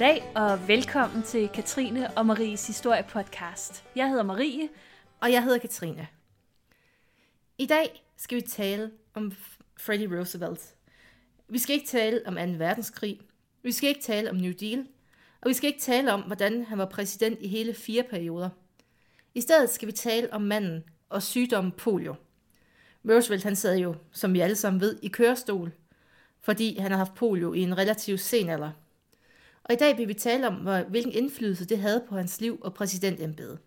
[0.00, 3.84] Goddag og velkommen til Katrine og Maries historie podcast.
[3.96, 4.68] Jeg hedder Marie.
[5.20, 6.06] Og jeg hedder Katrine.
[7.58, 9.32] I dag skal vi tale om
[9.76, 10.74] Freddy Roosevelt.
[11.48, 12.40] Vi skal ikke tale om 2.
[12.40, 13.20] verdenskrig.
[13.62, 14.86] Vi skal ikke tale om New Deal.
[15.40, 18.50] Og vi skal ikke tale om, hvordan han var præsident i hele fire perioder.
[19.34, 22.14] I stedet skal vi tale om manden og sygdommen polio.
[23.08, 25.72] Roosevelt han sad jo, som vi alle sammen ved, i kørestol,
[26.40, 28.70] fordi han har haft polio i en relativt sen alder.
[29.70, 32.74] Og i dag vil vi tale om, hvilken indflydelse det havde på hans liv og
[32.74, 33.58] præsidentembede.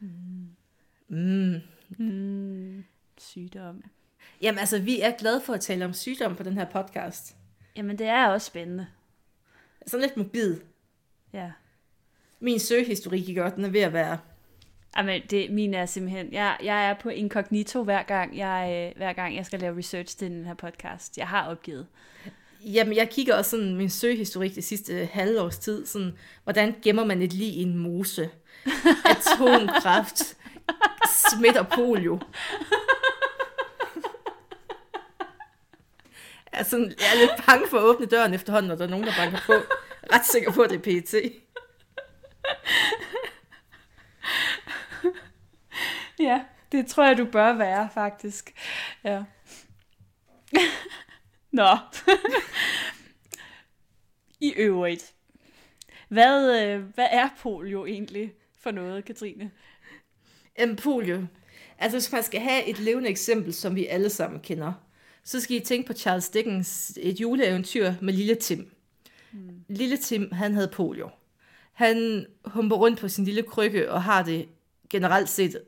[0.00, 0.48] Mm.
[1.08, 1.60] Mm.
[1.98, 2.84] Mm.
[3.18, 3.84] Sygdom.
[4.42, 7.36] Jamen altså, vi er glade for at tale om sygdom på den her podcast.
[7.76, 8.86] Jamen, det er også spændende.
[9.86, 10.62] Sådan lidt mobil.
[11.32, 11.52] Ja.
[12.40, 14.18] Min søgehistorik i godt, den er ved at være...
[14.96, 16.32] Jamen, det, min er simpelthen...
[16.32, 20.16] Jeg, jeg er på incognito hver gang, jeg, øh, hver gang jeg skal lave research
[20.16, 21.18] til den her podcast.
[21.18, 21.86] Jeg har opgivet.
[22.64, 25.86] Jamen, jeg kigger også sådan min søgehistorik det sidste halve års tid.
[25.86, 28.30] Sådan, hvordan gemmer man et lig i en mose?
[29.04, 30.36] Atomkraft
[31.30, 32.20] smitter polio.
[36.52, 38.88] Jeg er, sådan, jeg er lidt bange for at åbne døren efterhånden, når der er
[38.88, 39.52] nogen, der banker på.
[40.12, 41.14] Ret sikker på, at det er PET.
[46.18, 46.40] ja,
[46.72, 48.52] det tror jeg, du bør være, faktisk.
[49.04, 49.22] Ja.
[51.56, 51.76] Nå.
[54.40, 55.14] I øvrigt.
[56.08, 59.50] Hvad, øh, hvad er polio egentlig for noget, Katrine?
[60.56, 61.26] En polio.
[61.78, 64.72] Altså, hvis man skal have et levende eksempel, som vi alle sammen kender,
[65.24, 68.70] så skal I tænke på Charles Dickens et juleeventyr med Lille Tim.
[69.32, 69.64] Mm.
[69.68, 71.10] Lille Tim, han havde polio.
[71.72, 74.48] Han humper rundt på sin lille krykke og har det
[74.90, 75.60] generelt set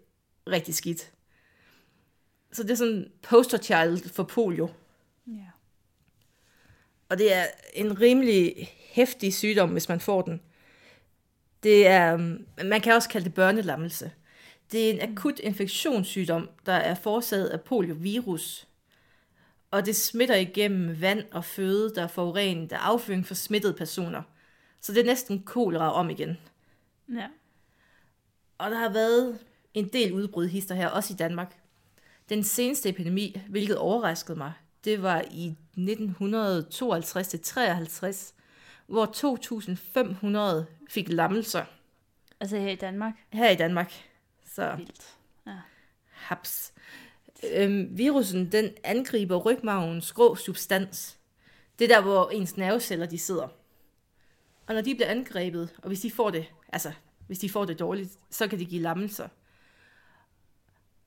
[0.47, 1.13] rigtig skidt.
[2.53, 4.69] Så det er sådan poster child for polio.
[7.09, 10.41] Og det er en rimelig hæftig sygdom, hvis man får den.
[11.63, 12.17] Det er,
[12.65, 14.13] man kan også kalde det børnelammelse.
[14.73, 18.69] Det er en akut infektionssygdom, der er forårsaget af poliovirus.
[19.71, 24.23] Og det smitter igennem vand og føde, der er forurenet af afføring for smittede personer.
[24.81, 26.39] Så det er næsten kolera om igen.
[27.15, 27.27] Ja.
[28.59, 29.39] Og der har været
[29.75, 31.57] en del udbrud her, også i Danmark.
[32.29, 34.53] Den seneste epidemi, hvilket overraskede mig,
[34.89, 38.33] det var i 1952-53,
[38.87, 39.07] hvor
[40.65, 41.65] 2.500 fik lammelser.
[42.41, 43.15] Altså her i Danmark?
[43.33, 43.93] Her i Danmark.
[44.45, 45.17] Så Vildt.
[45.47, 45.57] Ja.
[46.11, 46.73] haps.
[47.55, 51.19] Øhm, virusen, den angriber rygmavens grå substans.
[51.79, 53.49] Det er der, hvor ens nerveceller, de sidder.
[54.67, 56.93] Og når de bliver angrebet, og hvis de får det, altså,
[57.27, 59.29] hvis de får det dårligt, så kan de give lammelser.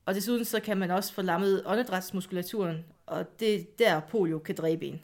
[0.05, 4.55] Og desuden så kan man også få lammet åndedrætsmuskulaturen, og det er der polio kan
[4.55, 5.01] dræbe en.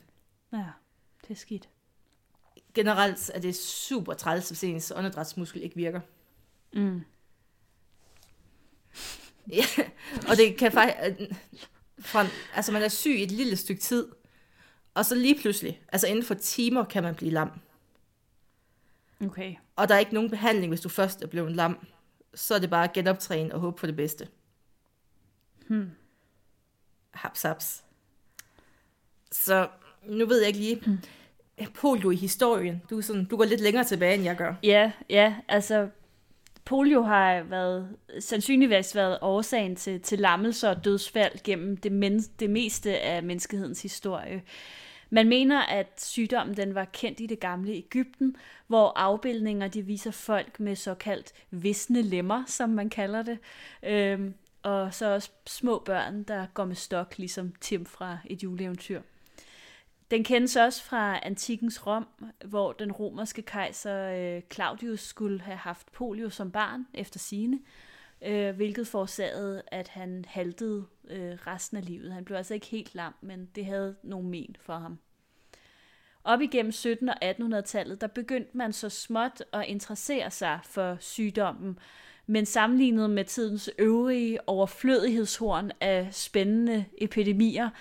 [0.53, 0.65] Ja,
[1.21, 1.69] det er skidt.
[2.73, 6.01] Generelt er det super træls, hvis ens åndedrætsmuskel ikke virker.
[6.73, 7.01] Mm.
[9.51, 9.65] Ja,
[10.29, 11.31] og det kan faktisk...
[11.99, 12.25] Fra,
[12.55, 14.07] altså man er syg et lille stykke tid,
[14.93, 17.51] og så lige pludselig, altså inden for timer, kan man blive lam.
[19.21, 19.55] Okay.
[19.75, 21.87] Og der er ikke nogen behandling, hvis du først er blevet lam.
[22.33, 24.27] Så er det bare at genoptræne og håbe på det bedste.
[25.67, 25.91] Hmm.
[27.13, 27.86] Haps, haps.
[29.31, 29.67] Så
[30.05, 31.67] nu ved jeg ikke lige, hmm.
[31.73, 34.53] polio i historien, du, sådan, du går lidt længere tilbage, end jeg gør.
[34.63, 35.87] Ja, ja, altså
[36.65, 37.89] polio har været,
[38.19, 43.81] sandsynligvis været årsagen til, til lammelser og dødsfald gennem det, men, det meste af menneskehedens
[43.81, 44.43] historie.
[45.09, 48.35] Man mener, at sygdommen den var kendt i det gamle Ægypten,
[48.67, 53.37] hvor afbildninger de viser folk med såkaldt visne lemmer, som man kalder det.
[53.83, 54.33] Øhm,
[54.63, 59.01] og så også små børn, der går med stok, ligesom Tim fra et juleeventyr.
[60.11, 62.07] Den kendes også fra antikens Rom,
[62.45, 67.59] hvor den romerske kejser øh, Claudius skulle have haft polio som barn efter sine,
[68.21, 72.13] øh, hvilket forårsagede, at han haltede øh, resten af livet.
[72.13, 74.99] Han blev altså ikke helt lam, men det havde nogen men for ham.
[76.23, 81.79] Op igennem 17- og 1800-tallet, der begyndte man så småt at interessere sig for sygdommen,
[82.25, 87.71] men sammenlignet med tidens øvrige overflødighedshorn af spændende epidemier, øh,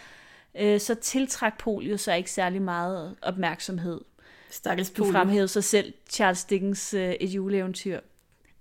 [0.81, 4.00] så tiltrak polio sig ikke særlig meget opmærksomhed.
[4.50, 5.06] Stakkels polio.
[5.06, 8.00] Du fremhævede sig selv Charles Dickens øh, Et juleeventyr.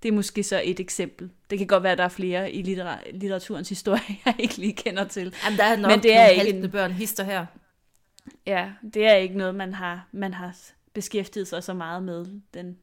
[0.03, 1.30] Det er måske så et eksempel.
[1.50, 4.74] Det kan godt være, at der er flere i littera- litteraturens historie, jeg ikke lige
[4.74, 5.36] kender til.
[5.45, 6.71] Jamen, der er nok Men det er ikke en...
[6.71, 7.45] børn hister her.
[8.45, 10.56] Ja, det er ikke noget, man har, man har
[10.94, 12.25] beskæftiget sig så meget med.
[12.53, 12.77] Den,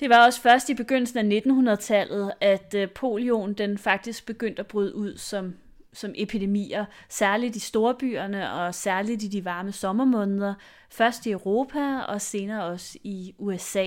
[0.00, 4.66] det var også først i begyndelsen af 1900-tallet, at øh, polioen den faktisk begyndte at
[4.66, 5.54] bryde ud som
[5.92, 10.54] som epidemier, særligt i storbyerne og særligt i de varme sommermåneder,
[10.90, 13.86] først i Europa og senere også i USA.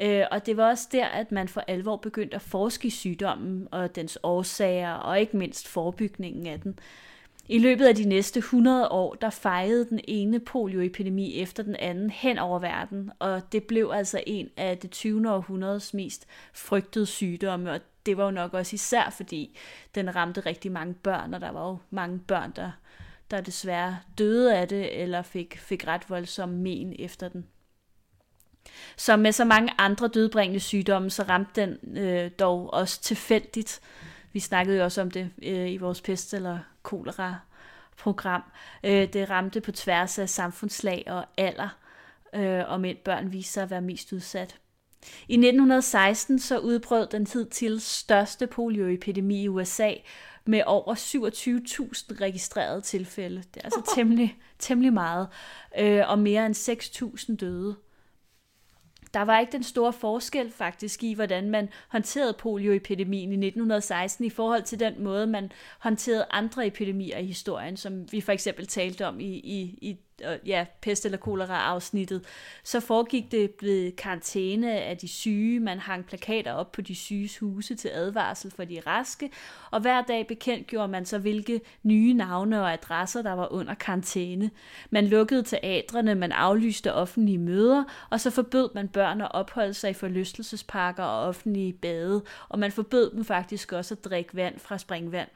[0.00, 3.68] Øh, og det var også der, at man for alvor begyndte at forske i sygdommen
[3.70, 6.78] og dens årsager, og ikke mindst forebygningen af den.
[7.50, 12.10] I løbet af de næste 100 år, der fejede den ene polioepidemi efter den anden
[12.10, 15.30] hen over verden, og det blev altså en af det 20.
[15.30, 19.58] århundredes mest frygtede sygdomme, og det var jo nok også især fordi
[19.94, 22.70] den ramte rigtig mange børn, og der var jo mange børn, der,
[23.30, 27.46] der desværre døde af det, eller fik, fik ret voldsomme men efter den.
[28.96, 33.80] Som med så mange andre dødbringende sygdomme, så ramte den øh, dog også tilfældigt.
[34.32, 38.42] Vi snakkede jo også om det øh, i vores pest- eller kolera-program.
[38.84, 41.68] Øh, det ramte på tværs af samfundslag og alder,
[42.34, 44.58] øh, og mænd børn viste sig at være mest udsat.
[45.28, 49.94] I 1916 så udbrød den hidtil største polioepidemi i USA
[50.46, 53.36] med over 27.000 registrerede tilfælde.
[53.36, 55.28] Det er altså temmelig, temmelig meget,
[55.78, 56.54] øh, og mere end
[57.30, 57.76] 6.000 døde
[59.14, 64.30] der var ikke den store forskel faktisk i, hvordan man håndterede polioepidemien i 1916 i
[64.30, 69.06] forhold til den måde, man håndterede andre epidemier i historien, som vi for eksempel talte
[69.06, 69.98] om i, i, i
[70.46, 72.24] ja, pest eller kolera afsnittet,
[72.64, 75.60] så foregik det ved karantæne af de syge.
[75.60, 79.30] Man hang plakater op på de syges huse til advarsel for de raske,
[79.70, 84.50] og hver dag bekendtgjorde man så, hvilke nye navne og adresser, der var under karantæne.
[84.90, 89.90] Man lukkede teatrene, man aflyste offentlige møder, og så forbød man børn at opholde sig
[89.90, 94.78] i forlystelsesparker og offentlige bade, og man forbød dem faktisk også at drikke vand fra
[94.78, 95.28] springvand.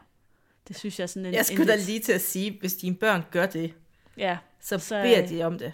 [0.69, 1.35] Det synes jeg er sådan en...
[1.35, 3.75] Jeg skulle da lige til at sige, hvis dine børn gør det,
[4.17, 5.73] Ja, så, så beder de om det.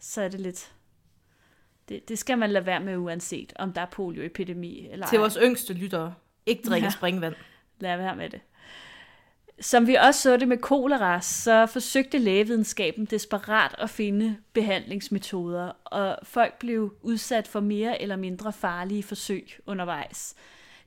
[0.00, 0.72] Så er det lidt...
[1.88, 5.38] Det, det skal man lade være med uanset, om der er polioepidemi eller Til vores
[5.42, 6.14] yngste lyttere.
[6.46, 6.90] Ikke drikke ja.
[6.90, 7.34] springvand.
[7.78, 8.40] Lad være med det.
[9.60, 16.18] Som vi også så det med kolera, så forsøgte lægevidenskaben desperat at finde behandlingsmetoder, og
[16.22, 20.34] folk blev udsat for mere eller mindre farlige forsøg undervejs.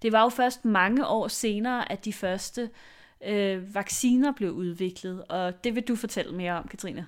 [0.01, 2.69] Det var jo først mange år senere, at de første
[3.25, 7.07] øh, vacciner blev udviklet, og det vil du fortælle mere om, Katrine.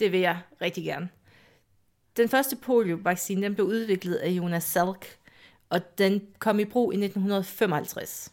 [0.00, 1.08] Det vil jeg rigtig gerne.
[2.16, 5.18] Den første polio-vaccine den blev udviklet af Jonas Salk,
[5.68, 8.32] og den kom i brug i 1955.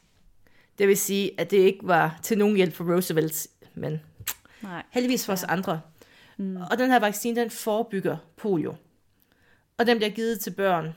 [0.79, 4.01] Det vil sige, at det ikke var til nogen hjælp for Roosevelt, men
[4.61, 4.83] Nej.
[4.91, 5.33] heldigvis for ja.
[5.33, 5.81] os andre.
[6.37, 6.57] Mm.
[6.71, 8.75] Og den her vaccine, den forebygger polio.
[9.77, 10.95] Og den bliver givet til børn,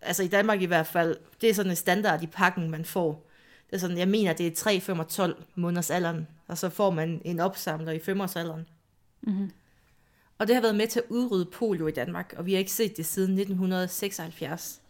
[0.00, 3.28] altså i Danmark i hvert fald, det er sådan en standard i pakken, man får
[3.72, 6.68] det er sådan, jeg mener, det er 3, 5 og 12 måneders alderen, og så
[6.68, 8.68] får man en opsamler i 5 års alderen.
[9.20, 9.50] Mm-hmm.
[10.38, 12.72] Og det har været med til at udrydde polio i Danmark, og vi har ikke
[12.72, 14.82] set det siden 1976.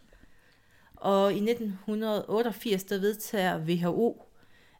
[0.95, 4.25] Og i 1988, der vedtager WHO,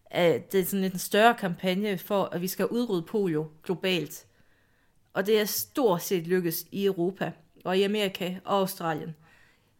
[0.06, 4.26] at det er sådan en større kampagne for, at vi skal udrydde polio globalt.
[5.14, 7.32] Og det er stort set lykkes i Europa,
[7.66, 9.16] og i Amerika og Australien.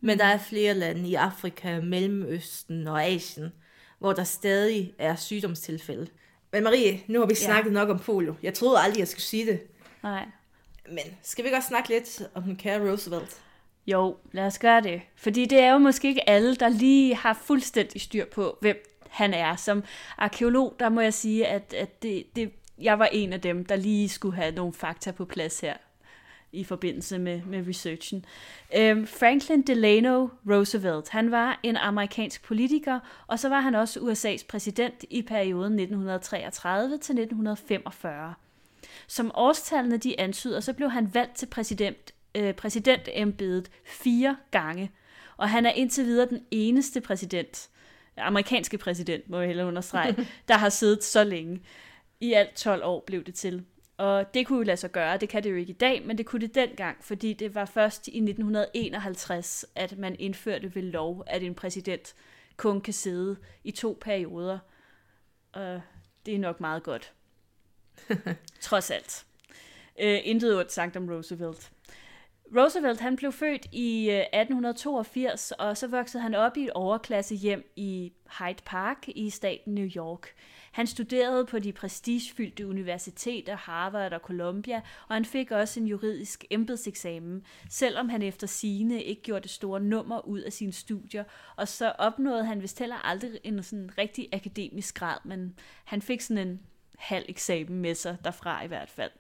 [0.02, 3.54] Men der er flere lande i Afrika, Mellemøsten og Asien,
[4.00, 6.08] hvor der stadig er sygdomstilfælde.
[6.52, 7.74] Men Marie, nu har vi snakket ja.
[7.74, 8.36] nok om polio.
[8.44, 9.62] Jeg troede aldrig, jeg skulle sige det.
[10.04, 10.26] Nej.
[10.90, 13.42] Men skal vi godt snakke lidt om den kære Roosevelt?
[13.88, 15.02] Jo, lad os gøre det.
[15.16, 19.34] Fordi det er jo måske ikke alle, der lige har fuldstændig styr på, hvem han
[19.34, 19.56] er.
[19.56, 19.84] Som
[20.18, 23.76] arkeolog, der må jeg sige, at, at det, det, jeg var en af dem, der
[23.76, 25.74] lige skulle have nogle fakta på plads her
[26.52, 28.26] i forbindelse med, med researchen.
[28.76, 34.46] Øhm, Franklin Delano Roosevelt, han var en amerikansk politiker, og så var han også USA's
[34.50, 38.34] præsident i perioden 1933 til 1945.
[39.14, 44.92] Som årstallene de antyder, så blev han valgt til præsident, øh, præsidentembedet fire gange,
[45.38, 47.70] og han er indtil videre den eneste præsident,
[48.18, 51.62] amerikanske præsident, må jeg hellere understrege, der har siddet så længe.
[52.20, 53.66] I alt 12 år blev det til.
[53.98, 56.18] Og det kunne jo lade sig gøre, det kan det jo ikke i dag, men
[56.18, 61.24] det kunne det dengang, fordi det var først i 1951, at man indførte ved lov,
[61.28, 62.16] at en præsident
[62.58, 64.60] kun kan sidde i to perioder.
[65.52, 65.82] Og
[66.26, 67.14] det er nok meget godt.
[68.62, 69.26] Trods alt.
[70.00, 71.72] Øh, intet ondt sagt om Roosevelt.
[72.58, 77.36] Roosevelt han blev født i øh, 1882, og så voksede han op i et overklasse
[77.36, 80.34] hjem i Hyde Park i staten New York.
[80.72, 86.46] Han studerede på de prestigefyldte universiteter Harvard og Columbia, og han fik også en juridisk
[86.50, 91.24] embedseksamen, selvom han efter sine ikke gjorde det store nummer ud af sine studier,
[91.56, 96.22] og så opnåede han vist heller aldrig en sådan rigtig akademisk grad, men han fik
[96.22, 96.60] sådan en
[96.98, 99.12] halv eksamen med sig derfra i hvert fald.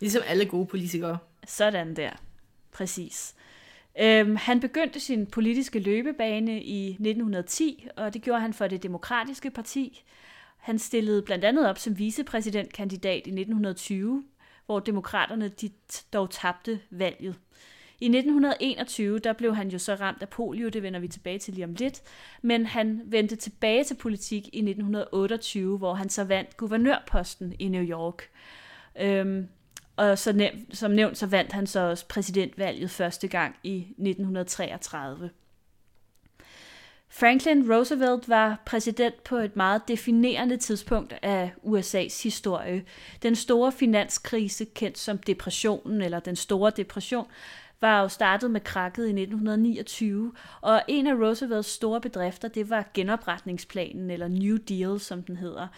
[0.00, 1.18] Ligesom alle gode politikere.
[1.46, 2.10] Sådan der.
[2.72, 3.34] Præcis.
[4.00, 9.50] Øhm, han begyndte sin politiske løbebane i 1910, og det gjorde han for det demokratiske
[9.50, 10.04] parti.
[10.56, 14.24] Han stillede blandt andet op som vicepræsidentkandidat i 1920,
[14.66, 15.70] hvor demokraterne de
[16.12, 17.36] dog tabte valget.
[18.00, 21.54] I 1921 der blev han jo så ramt af polio, det vender vi tilbage til
[21.54, 22.02] lige om lidt,
[22.42, 27.82] men han vendte tilbage til politik i 1928, hvor han så vandt guvernørposten i New
[27.82, 28.28] York.
[29.00, 29.48] Øhm,
[29.96, 35.30] og så næv- som nævnt, så vandt han så også præsidentvalget første gang i 1933.
[37.12, 42.84] Franklin Roosevelt var præsident på et meget definerende tidspunkt af USA's historie.
[43.22, 47.26] Den store finanskrise, kendt som depressionen eller den store depression,
[47.80, 52.90] var jo startet med krakket i 1929, og en af Roosevelts store bedrifter, det var
[52.94, 55.68] genopretningsplanen, eller New Deal, som den hedder,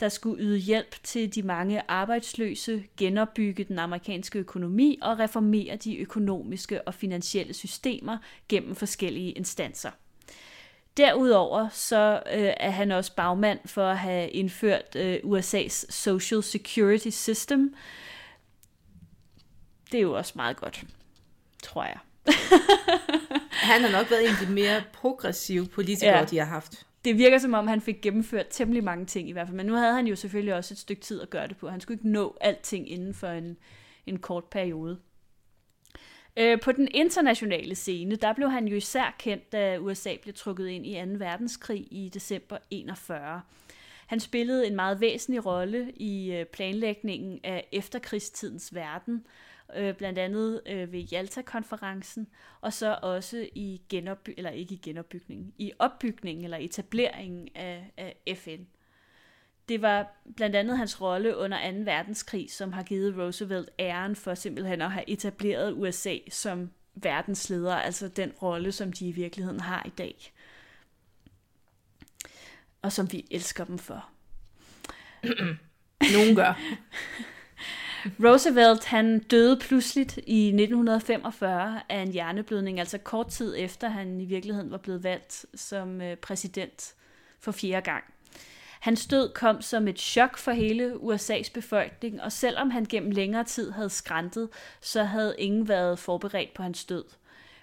[0.00, 5.98] der skulle yde hjælp til de mange arbejdsløse, genopbygge den amerikanske økonomi og reformere de
[5.98, 9.90] økonomiske og finansielle systemer gennem forskellige instanser.
[10.96, 17.08] Derudover så øh, er han også bagmand for at have indført øh, USA's Social Security
[17.08, 17.74] System.
[19.92, 20.84] Det er jo også meget godt,
[21.62, 21.98] tror jeg.
[23.50, 26.24] Han har nok været en af de mere progressive politikere, Ja.
[26.24, 26.86] de har haft.
[27.04, 29.56] Det virker som om, han fik gennemført temmelig mange ting i hvert fald.
[29.56, 31.68] Men nu havde han jo selvfølgelig også et stykke tid at gøre det på.
[31.68, 33.56] Han skulle ikke nå alting inden for en,
[34.06, 34.98] en kort periode.
[36.36, 40.68] Øh, På den internationale scene, der blev han jo især kendt, da USA blev trukket
[40.68, 41.00] ind i 2.
[41.18, 43.40] verdenskrig i december 41.
[44.12, 49.26] Han spillede en meget væsentlig rolle i øh, planlægningen af efterkrigstidens verden,
[49.76, 52.26] øh, blandt andet øh, ved Jalta-konferencen,
[52.60, 58.36] og så også i genopby- eller ikke i genopbygningen, i opbygningen eller etableringen af, af
[58.36, 58.60] FN.
[59.68, 61.78] Det var blandt andet hans rolle under 2.
[61.78, 68.08] verdenskrig, som har givet Roosevelt æren for simpelthen at have etableret USA som verdensleder, altså
[68.08, 70.32] den rolle, som de i virkeligheden har i dag.
[72.82, 74.08] Og som vi elsker dem for.
[76.14, 76.60] Nogen gør.
[78.24, 84.24] Roosevelt han døde pludseligt i 1945 af en hjerneblødning, altså kort tid efter han i
[84.24, 86.94] virkeligheden var blevet valgt som øh, præsident
[87.40, 88.04] for fjerde gang.
[88.80, 93.44] Hans død kom som et chok for hele USA's befolkning, og selvom han gennem længere
[93.44, 94.48] tid havde skræntet,
[94.80, 97.04] så havde ingen været forberedt på hans død.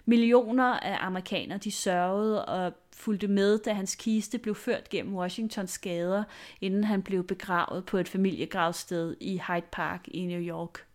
[0.06, 5.78] Millioner af amerikanere de sørgede og fulgte med, da hans kiste blev ført gennem Washingtons
[5.78, 6.24] gader,
[6.62, 10.86] inden han blev begravet på et familiegravsted i Hyde Park i New York.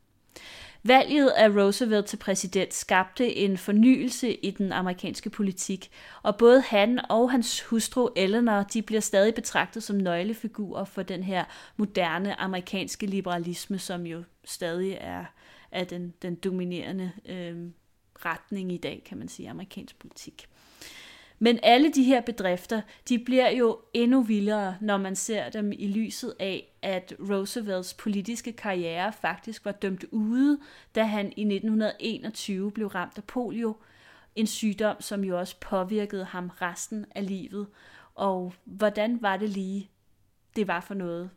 [0.87, 5.91] Valget af Roosevelt til præsident skabte en fornyelse i den amerikanske politik,
[6.23, 11.23] og både han og hans hustru Eleanor de bliver stadig betragtet som nøglefigurer for den
[11.23, 11.45] her
[11.77, 15.25] moderne amerikanske liberalisme, som jo stadig er,
[15.71, 17.57] er den, den dominerende øh,
[18.25, 20.49] retning i dag, kan man sige, amerikansk politik.
[21.39, 25.87] Men alle de her bedrifter, de bliver jo endnu vildere, når man ser dem i
[25.89, 30.59] lyset af, at Roosevelts politiske karriere faktisk var dømt ude,
[30.95, 33.77] da han i 1921 blev ramt af polio,
[34.37, 37.67] en sygdom, som jo også påvirkede ham resten af livet.
[38.15, 39.91] Og hvordan var det lige,
[40.57, 41.31] det var for noget?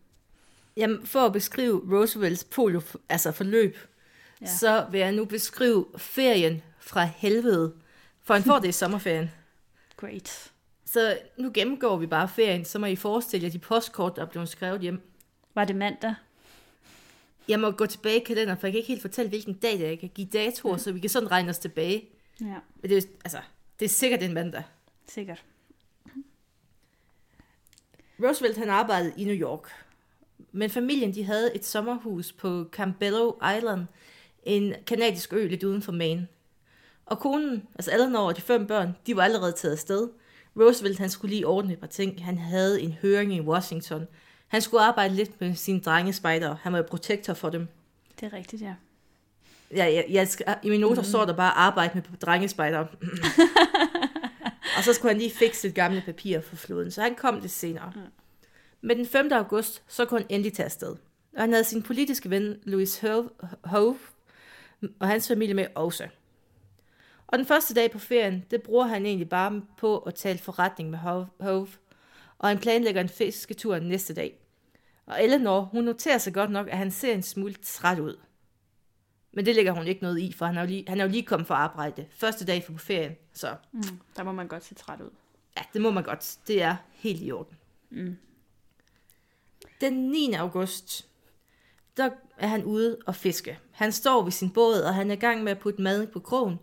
[0.78, 3.78] Jamen, for at beskrive Roosevelts polio, altså forløb,
[4.42, 4.46] Ja.
[4.46, 7.74] så vil jeg nu beskrive ferien fra helvede.
[8.24, 9.32] For han får det i sommerferien.
[9.98, 10.52] Great.
[10.86, 14.26] Så nu gennemgår vi bare ferien, så må I forestille jer de postkort, der er
[14.26, 15.02] blevet skrevet hjem.
[15.56, 16.16] Var det mandag?
[17.48, 19.86] Jeg må gå tilbage i kalenderen, for jeg kan ikke helt fortælle, hvilken dag det
[19.86, 19.90] er.
[19.90, 20.80] Jeg kan give datoer, mm.
[20.80, 22.10] så vi kan sådan regne os tilbage.
[22.42, 23.40] Ja, Men det er, altså,
[23.80, 24.64] det er sikkert en mandag.
[25.08, 25.44] sikkert.
[28.24, 29.70] Roosevelt han arbejdede i New York.
[30.52, 33.86] Men familien de havde et sommerhus på Campbello Island,
[34.44, 36.28] en kanadisk ø lidt uden for Maine.
[37.08, 40.10] Og konen, altså Eleanor og de fem børn, de var allerede taget afsted.
[40.60, 42.26] Roosevelt han skulle lige ordne et par ting.
[42.26, 44.08] Han havde en høring i Washington.
[44.48, 46.56] Han skulle arbejde lidt med sine drengespejder.
[46.62, 47.68] Han var protektor for dem.
[48.20, 48.74] Det er rigtigt, ja.
[49.72, 51.08] Ja, jeg, jeg skal, I mine noter mm.
[51.08, 52.80] står der bare arbejde med drengespejder.
[54.78, 57.52] og så skulle han lige fikse lidt gamle papir for floden, så han kom lidt
[57.52, 57.92] senere.
[57.96, 58.02] Mm.
[58.82, 59.30] Men den 5.
[59.32, 60.96] august, så kunne han endelig tage afsted.
[61.36, 63.30] Og han havde sin politiske ven, Louis Hove,
[63.64, 63.98] Hove
[65.00, 66.08] og hans familie med også.
[67.28, 70.90] Og den første dag på ferien, det bruger han egentlig bare på at tale forretning
[70.90, 71.00] med
[71.40, 71.68] Hove,
[72.38, 74.40] og han planlægger en fisketur næste dag.
[75.06, 78.18] Og Eleanor, hun noterer sig godt nok, at han ser en smule træt ud.
[79.32, 81.10] Men det lægger hun ikke noget i, for han er jo lige, han er jo
[81.12, 82.06] lige kommet fra arbejde.
[82.12, 83.82] Første dag på ferien, så Mm,
[84.16, 85.10] der må man godt se træt ud.
[85.58, 86.38] ja, det må man godt.
[86.48, 87.58] Det er helt i orden.
[87.90, 88.18] Mm.
[89.82, 90.34] Den 9.
[90.34, 91.08] august,
[91.98, 93.60] der er han ude og fiske.
[93.72, 96.20] Han står ved sin båd, og han er i gang med at putte mad på
[96.20, 96.60] krogen.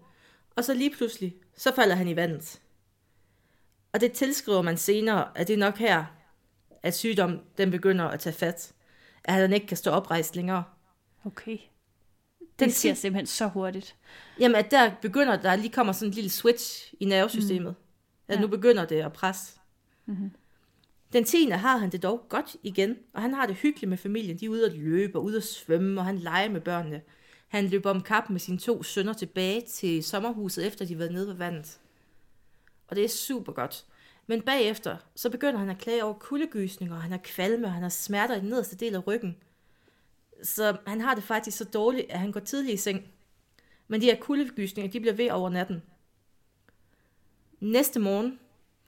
[0.56, 2.60] Og så lige pludselig, så falder han i vandet.
[3.92, 6.04] Og det tilskriver man senere, at det er nok her,
[6.82, 8.72] at sygdommen den begynder at tage fat.
[9.24, 10.64] At han ikke kan stå oprejst længere.
[11.24, 11.58] Okay.
[12.58, 13.96] Den Det ti- simpelthen så hurtigt.
[14.40, 17.74] Jamen, at der begynder, der lige kommer sådan en lille switch i nervesystemet.
[17.78, 18.24] Mm.
[18.28, 18.40] At Ja.
[18.40, 19.52] nu begynder det at presse.
[20.06, 20.30] Mhm.
[21.12, 21.48] Den 10.
[21.50, 24.36] har han det dog godt igen, og han har det hyggeligt med familien.
[24.40, 27.00] De er ude at løbe og ude at svømme, og han leger med børnene.
[27.54, 31.12] Han løb om kap med sine to sønner tilbage til sommerhuset, efter de var været
[31.12, 31.78] nede ved vandet.
[32.88, 33.84] Og det er super godt.
[34.26, 37.88] Men bagefter, så begynder han at klage over kuldegysninger, han har kvalme, og han har
[37.88, 39.36] smerter i den nederste del af ryggen.
[40.42, 43.08] Så han har det faktisk så dårligt, at han går tidligt i seng.
[43.88, 45.82] Men de her kuldegysninger, de bliver ved over natten.
[47.60, 48.38] Næste morgen,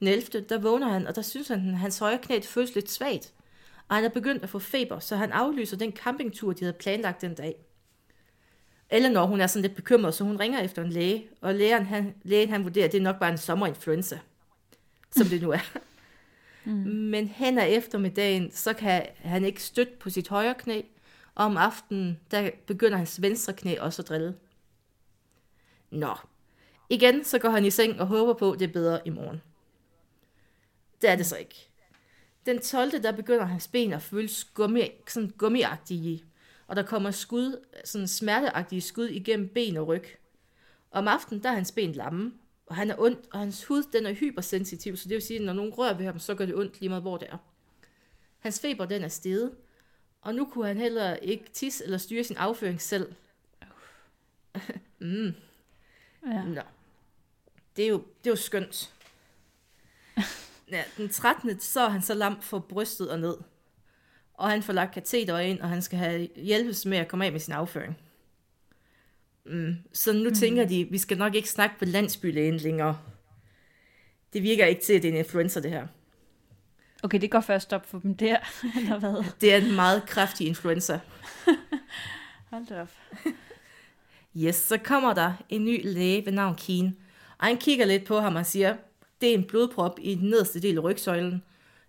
[0.01, 2.91] den 11., der vågner han, og der synes han, at hans højre knæ føles lidt
[2.91, 3.35] svagt.
[3.89, 7.21] Og han er begyndt at få feber, så han aflyser den campingtur, de havde planlagt
[7.21, 7.67] den dag.
[8.91, 12.15] Eleanor, hun er sådan lidt bekymret, så hun ringer efter en læge, og lægen, han,
[12.23, 14.19] lægen han vurderer, at det er nok bare en sommerinfluenza,
[15.11, 15.59] som det nu er.
[16.69, 16.73] Mm.
[16.73, 20.83] Men hen ad eftermiddagen, så kan han ikke støtte på sit højre knæ,
[21.35, 24.35] og om aftenen, der begynder hans venstre knæ også at drille.
[25.91, 26.15] Nå,
[26.91, 29.43] igen så går han i seng og håber på, at det er bedre i morgen.
[31.03, 31.69] Det er det så ikke.
[32.47, 33.03] Den 12.
[33.03, 36.25] der begynder hans ben at føles gummi, sådan gummiagtige,
[36.67, 40.05] og der kommer skud, sådan smerteagtige skud igennem ben og ryg.
[40.91, 42.33] Om aftenen, der er hans ben lamme,
[42.67, 45.47] og han er ondt, og hans hud den er hypersensitiv, så det vil sige, at
[45.47, 47.39] når nogen rører ved ham, så gør det ondt lige meget, hvor det er.
[48.39, 49.55] Hans feber, den er steget,
[50.23, 53.15] og nu kunne han heller ikke tisse eller styre sin afføring selv.
[54.99, 55.35] mm,
[56.27, 56.43] Ja.
[56.43, 56.61] Nå.
[57.77, 58.93] Det er jo, det er jo skønt.
[60.71, 61.61] Ja, den 13.
[61.61, 63.37] så er han så lam for brystet og ned.
[64.37, 67.33] Og han får lagt kateter ind, og han skal have hjælpes med at komme af
[67.33, 67.99] med sin afføring.
[69.47, 69.77] Mm.
[69.93, 70.35] Så nu mm.
[70.35, 72.99] tænker de, vi skal nok ikke snakke på landsbylægen længere.
[74.33, 75.87] Det virker ikke til, at det er en influenza, det her.
[77.03, 78.37] Okay, det går først op for dem der,
[78.81, 79.25] eller hvad?
[79.41, 81.01] Det er en meget kraftig influenza.
[82.51, 82.91] Hold op.
[84.37, 86.97] Yes, så kommer der en ny læge ved navn Keen,
[87.39, 88.77] og han kigger lidt på ham og siger,
[89.21, 91.43] det er en blodprop i den nederste del af rygsøjlen.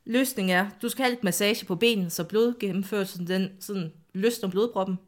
[0.07, 4.99] Løsningen er, du skal have lidt massage på benet, så blodgennemførelsen den sådan løsner blodproppen.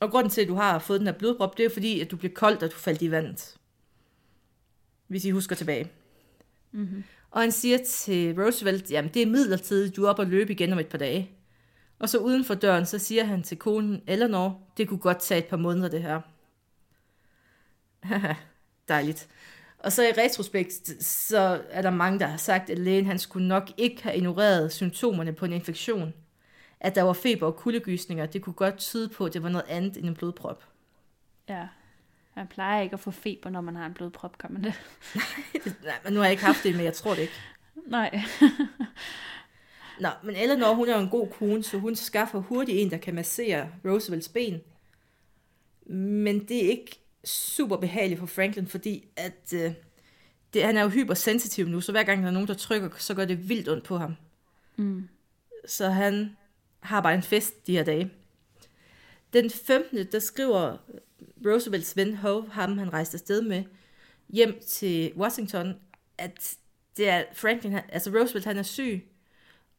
[0.00, 2.16] Og grunden til, at du har fået den her blodprop, det er fordi, at du
[2.16, 3.56] blev kold, da du faldt i vandet.
[5.06, 5.90] Hvis I husker tilbage.
[6.72, 7.04] Mm-hmm.
[7.30, 10.72] Og han siger til Roosevelt, jamen det er midlertidigt, du er op og løbe igen
[10.72, 11.30] om et par dage.
[11.98, 15.38] Og så uden for døren, så siger han til konen Eleanor, det kunne godt tage
[15.38, 16.20] et par måneder det her.
[18.88, 19.28] Dejligt.
[19.86, 23.48] Og så i retrospekt, så er der mange, der har sagt, at lægen han skulle
[23.48, 26.14] nok ikke have ignoreret symptomerne på en infektion.
[26.80, 29.64] At der var feber og kuldegysninger, det kunne godt tyde på, at det var noget
[29.68, 30.64] andet end en blodprop.
[31.48, 31.68] Ja.
[32.36, 34.74] Man plejer ikke at få feber, når man har en blodprop, kan man det?
[35.84, 37.40] Nej, men nu har jeg ikke haft det, men jeg tror det ikke.
[37.86, 38.20] Nej.
[40.00, 42.98] Nå, men Eleanor, hun er jo en god kone, så hun skaffer hurtigt en, der
[42.98, 44.60] kan massere Roosevelts ben.
[45.94, 49.72] Men det er ikke super behageligt for Franklin, fordi at, øh,
[50.54, 53.14] det, han er jo hypersensitiv nu, så hver gang der er nogen, der trykker, så
[53.14, 54.14] gør det vildt ondt på ham.
[54.76, 55.08] Mm.
[55.66, 56.36] Så han
[56.80, 58.10] har bare en fest de her dage.
[59.32, 60.06] Den 15.
[60.12, 60.76] der skriver
[61.46, 63.64] Roosevelts ven Hove, ham han rejste afsted med,
[64.28, 65.74] hjem til Washington,
[66.18, 66.56] at
[66.96, 69.08] det er Franklin, han- altså Roosevelt han er syg,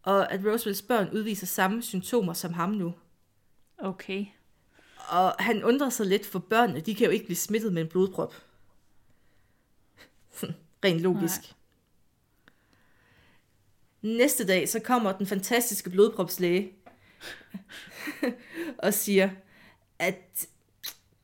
[0.04, 2.94] og at Roosevelts børn udviser samme symptomer som ham nu.
[3.78, 4.26] Okay.
[5.08, 7.88] Og han undrer sig lidt, for børnene, de kan jo ikke blive smittet med en
[7.88, 8.36] blodprop.
[10.86, 11.42] Rent logisk.
[11.42, 11.54] Nej.
[14.18, 16.74] Næste dag, så kommer den fantastiske blodpropslæge
[18.84, 19.30] og siger,
[20.00, 20.48] at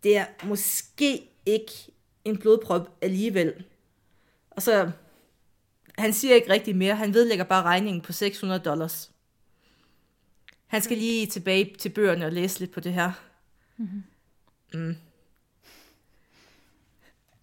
[0.03, 1.71] det er måske ikke
[2.25, 3.63] en blodprop alligevel.
[4.51, 4.91] Og så,
[5.97, 9.11] han siger ikke rigtig mere, han vedlægger bare regningen på 600 dollars.
[10.67, 13.11] Han skal lige tilbage til bøgerne og læse lidt på det her.
[13.83, 14.03] Mm-hmm.
[14.73, 14.95] Mm.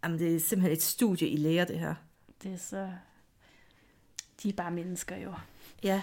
[0.05, 1.94] Jamen, det er simpelthen et studie i læger, det her.
[2.42, 2.92] Det er så...
[4.42, 5.35] De er bare mennesker jo.
[5.83, 6.03] Ja.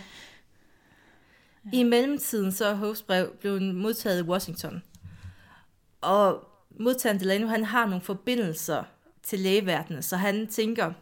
[1.74, 4.84] I mellemtiden så er Hoves brev blevet modtaget i Washington.
[6.02, 8.84] Og modtageren Delano, han har nogle forbindelser
[9.24, 10.94] til lægeverdenen, så han tænker,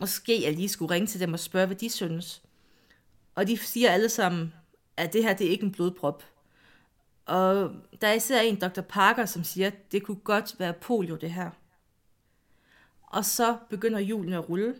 [0.00, 2.42] måske jeg lige skulle ringe til dem og spørge, hvad de synes.
[3.34, 4.54] Og de siger alle sammen,
[4.96, 6.24] at det her det er ikke en blodprop.
[7.26, 8.80] Og der er især en, Dr.
[8.80, 11.50] Parker, som siger, at det kunne godt være polio, det her.
[13.02, 14.74] Og så begynder julen at rulle,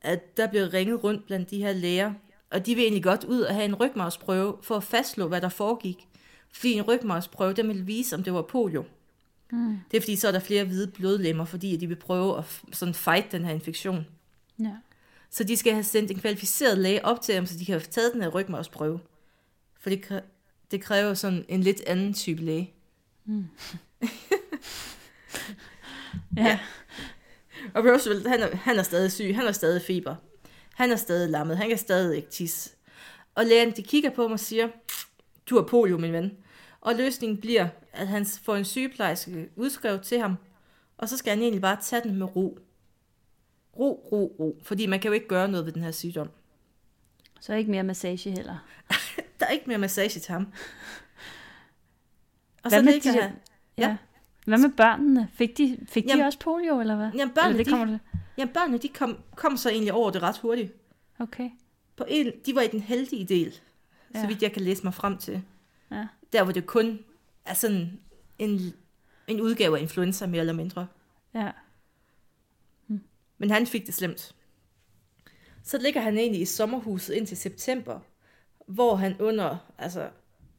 [0.00, 2.14] at der bliver ringet rundt blandt de her læger,
[2.50, 5.48] og de vil egentlig godt ud og have en rygmarvsprøve for at fastslå, hvad der
[5.48, 6.08] foregik.
[6.52, 8.84] Fordi en rygmarvsprøve, den vil vise, om det var polio.
[9.52, 9.78] Mm.
[9.90, 12.94] Det er fordi, så er der flere hvide blodlemmer, fordi de vil prøve at sådan
[12.94, 14.06] fight den her infektion.
[14.58, 14.76] Ja.
[15.30, 17.80] Så de skal have sendt en kvalificeret læge op til ham, så de kan have
[17.80, 19.00] taget den her rygmavsprøve.
[19.80, 20.22] For det,
[20.70, 22.72] det kræver sådan en lidt anden type læge.
[23.26, 23.32] Ja.
[26.36, 26.58] Ja.
[27.74, 30.16] Og Roosevelt, han er, han er stadig syg, han har stadig feber.
[30.74, 32.70] Han er stadig lammet, han kan stadig ikke tisse.
[33.34, 34.68] Og lægen, de kigger på mig og siger,
[35.50, 36.32] du har polio, min ven.
[36.80, 40.36] Og løsningen bliver, at han får en sygeplejerske udskrevet til ham,
[40.98, 42.58] og så skal han egentlig bare tage den med ro.
[43.78, 44.60] Ro, ro, ro.
[44.62, 46.28] Fordi man kan jo ikke gøre noget ved den her sygdom.
[47.40, 48.66] Så ikke mere massage heller.
[49.44, 50.42] Der er ikke mere massage til ham.
[52.62, 53.32] Og Hvad så med ligger de- han...
[53.78, 53.88] Ja.
[53.88, 53.96] Ja.
[54.46, 55.28] Hvad med børnene?
[55.34, 57.10] Fik de, fik de Jamen- også polio, eller hvad?
[57.14, 58.00] Jamen, børnene, eller det de- kommer det.
[58.38, 60.72] Jamen, børnene, de kom, kom så egentlig over det ret hurtigt.
[61.18, 61.50] Okay.
[61.96, 63.60] På en, de var i den heldige del,
[64.14, 64.20] ja.
[64.20, 65.42] Så vidt jeg kan læse mig frem til.
[65.90, 66.06] Ja.
[66.32, 66.98] Der hvor det kun
[67.44, 68.00] er sådan
[68.38, 68.74] en,
[69.26, 70.86] en udgave af influenza, mere eller mindre.
[71.34, 71.50] Ja.
[73.38, 74.34] Men han fik det slemt.
[75.62, 78.00] Så ligger han egentlig i sommerhuset indtil september,
[78.66, 80.08] hvor han under altså,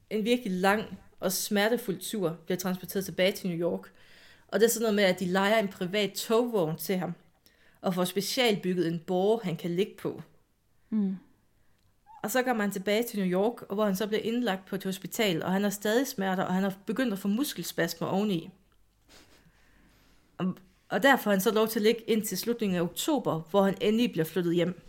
[0.09, 3.91] en virkelig lang og smertefuld tur bliver transporteret tilbage til New York.
[4.47, 7.13] Og det er sådan noget med, at de leger en privat togvogn til ham,
[7.81, 10.21] og får specialbygget en borg, han kan ligge på.
[10.89, 11.17] Mm.
[12.23, 14.75] Og så kommer han tilbage til New York, og hvor han så bliver indlagt på
[14.75, 18.49] et hospital, og han har stadig smerter, og han har begyndt at få muskelspasmer oveni.
[20.37, 20.55] Og,
[20.89, 23.77] og derfor får han så lov til at ligge indtil slutningen af oktober, hvor han
[23.81, 24.81] endelig bliver flyttet hjem.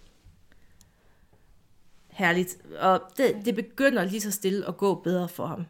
[2.16, 2.56] Herligt.
[2.78, 5.66] Og det, det begynder lige så stille at gå bedre for ham.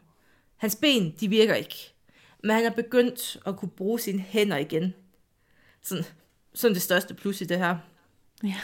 [0.57, 1.93] Hans ben, de virker ikke.
[2.43, 4.93] Men han er begyndt at kunne bruge sine hænder igen.
[5.81, 6.03] Sådan,
[6.53, 7.77] sådan det største plus i det her.
[8.43, 8.55] Ja.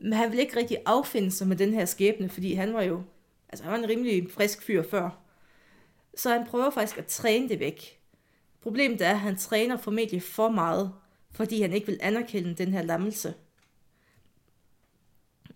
[0.00, 3.02] Men han ville ikke rigtig affinde sig med den her skæbne, fordi han var jo,
[3.48, 5.10] altså han var en rimelig frisk fyr før.
[6.16, 8.00] Så han prøver faktisk at træne det væk.
[8.62, 10.92] Problemet er, at han træner formentlig for meget,
[11.32, 13.34] fordi han ikke vil anerkende den her lammelse.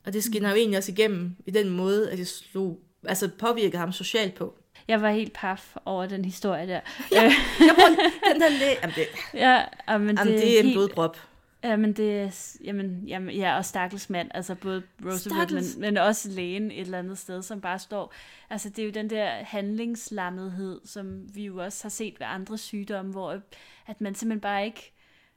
[0.07, 3.79] Og det skinner jo egentlig også igennem i den måde, at det slog, altså påvirkede
[3.79, 4.59] ham socialt på.
[4.89, 6.81] Jeg var helt paf over den historie der.
[7.13, 7.23] Ja.
[7.61, 11.17] Jeg prøver, den der læge, jamen det, ja, jamen, jamen det er en helt- blodprop.
[11.65, 16.29] Jamen, det er, jamen, jamen, ja, og stakkels mand, altså både Roosevelt, men, men også
[16.31, 18.15] lægen et eller andet sted, som bare står,
[18.51, 22.59] altså det er jo den der handlingslammethed, som vi jo også har set ved andre
[22.59, 23.41] sygdomme, hvor
[23.87, 24.93] at man simpelthen bare ikke,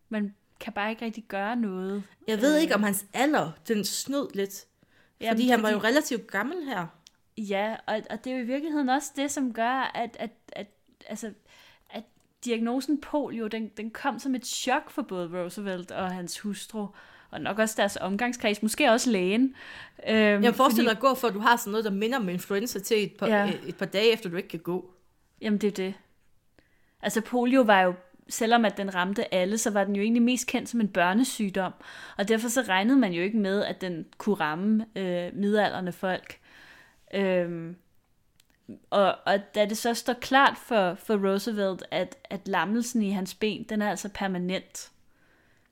[0.09, 2.03] man kan bare ikke rigtig gøre noget.
[2.27, 4.65] Jeg ved ikke, om hans alder, den snød lidt.
[5.21, 6.85] Jamen, Fordi han var jo relativt gammel her.
[7.37, 10.67] Ja, og, og det er jo i virkeligheden også det, som gør, at, at, at,
[11.07, 11.31] altså,
[11.89, 12.03] at
[12.45, 16.87] diagnosen polio, den, den kom som et chok for både Roosevelt og hans hustru,
[17.29, 19.55] og nok også deres omgangskreds, måske også lægen.
[20.07, 22.29] Øhm, Jeg forestiller dig at gå for, at du har sådan noget, der minder om
[22.29, 23.45] influenza til et par, Ja.
[23.45, 23.53] ja.
[23.67, 24.91] et par dage efter, du ikke kan gå.
[25.41, 25.93] Jamen, det er det.
[27.01, 27.93] Altså, polio var jo,
[28.29, 31.73] selvom at den ramte alle, så var den jo egentlig mest kendt som en børnesygdom.
[32.17, 36.39] Og derfor så regnede man jo ikke med, at den kunne ramme øh, midalderne folk.
[37.13, 37.75] Øhm,
[38.89, 43.33] og, og da det så står klart for, for Roosevelt, at, at lammelsen i hans
[43.33, 44.91] ben, den er altså permanent.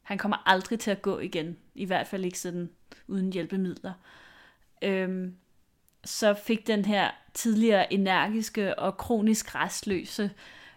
[0.02, 1.58] Han kommer aldrig til at gå igen.
[1.76, 2.70] I hvert fald ikke sådan
[3.08, 3.94] uden hjælpemidler.
[4.82, 5.36] Øhm,
[6.06, 10.30] så fik den her tidligere energiske og kronisk restløse øh,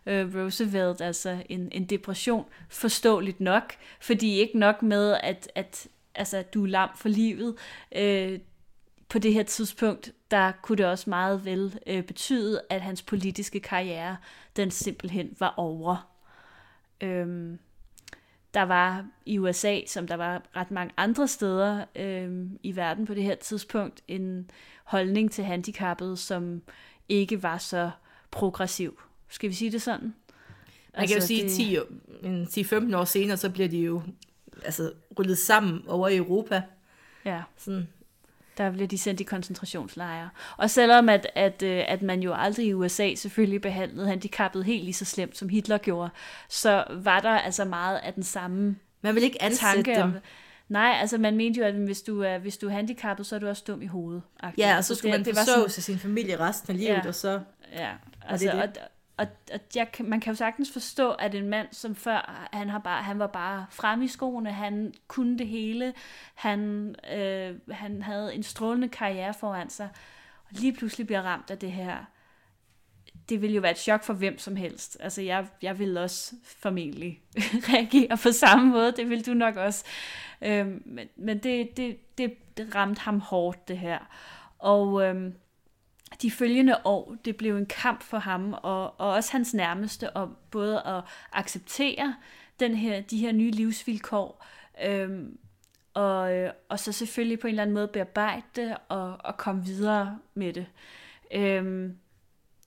[0.09, 6.43] Øh, Roosevelt altså en, en depression, forståeligt nok, fordi ikke nok med, at, at altså,
[6.55, 7.55] du er lam for livet,
[7.97, 8.39] øh,
[9.09, 13.61] på det her tidspunkt, der kunne det også meget vel øh, betyde, at hans politiske
[13.61, 14.17] karriere,
[14.57, 16.11] den simpelthen var over.
[17.01, 17.59] Øhm,
[18.55, 23.15] der var i USA, som der var ret mange andre steder øhm, i verden på
[23.15, 24.51] det her tidspunkt, en
[24.85, 26.63] holdning til handicappede, som
[27.09, 27.91] ikke var så
[28.31, 29.01] progressiv.
[29.31, 30.15] Skal vi sige det sådan?
[30.97, 31.85] Man kan jo sige, det- 10, år-
[32.23, 34.03] en 10-15 år senere, så bliver de jo
[34.65, 36.63] altså, rullet sammen over i Europa.
[37.25, 37.43] Ja.
[37.57, 37.89] Sådan.
[38.59, 40.29] Der bliver de sendt i koncentrationslejre.
[40.57, 44.85] Og selvom at, at, øh, at man jo aldrig i USA selvfølgelig behandlede handicappet helt
[44.85, 46.11] lige så slemt, som Hitler gjorde,
[46.49, 50.03] så var der altså meget af den samme Man vil ikke ansætte tanke dem.
[50.03, 50.15] om...
[50.69, 53.39] Nej, altså man mente jo, at hvis du er, hvis du er handicappet, så er
[53.39, 54.23] du også dum i hovedet.
[54.59, 57.09] Ja, og så skulle man var forsørge sig sin familie resten af livet, Ja.
[57.09, 57.41] og så...
[57.73, 57.91] Ja,
[58.29, 58.69] altså, det er og,
[59.19, 62.79] og, og jeg, man kan jo sagtens forstå, at en mand som før, han, har
[62.79, 65.95] bare, han var bare frem i skoene, han kunne det hele,
[66.35, 69.89] han, øh, han havde en strålende karriere foran sig,
[70.45, 71.97] og lige pludselig bliver ramt af det her.
[73.29, 74.97] Det ville jo være et chok for hvem som helst.
[75.01, 77.23] Altså, jeg, jeg ville også formentlig
[77.73, 78.93] reagere på samme måde.
[78.93, 79.85] Det ville du nok også.
[80.43, 83.99] Øh, men men det, det, det, det ramte ham hårdt, det her.
[84.59, 85.33] Og Øh,
[86.23, 90.37] de følgende år, det blev en kamp for ham, og, og også hans nærmeste, om
[90.51, 92.15] både at acceptere
[92.61, 94.47] den her, de her nye livsvilkår,
[94.85, 95.39] øhm,
[95.95, 99.65] og, øh, og så selvfølgelig på en eller anden måde bearbejde det og, og komme
[99.65, 100.67] videre med det.
[101.35, 101.99] Øhm,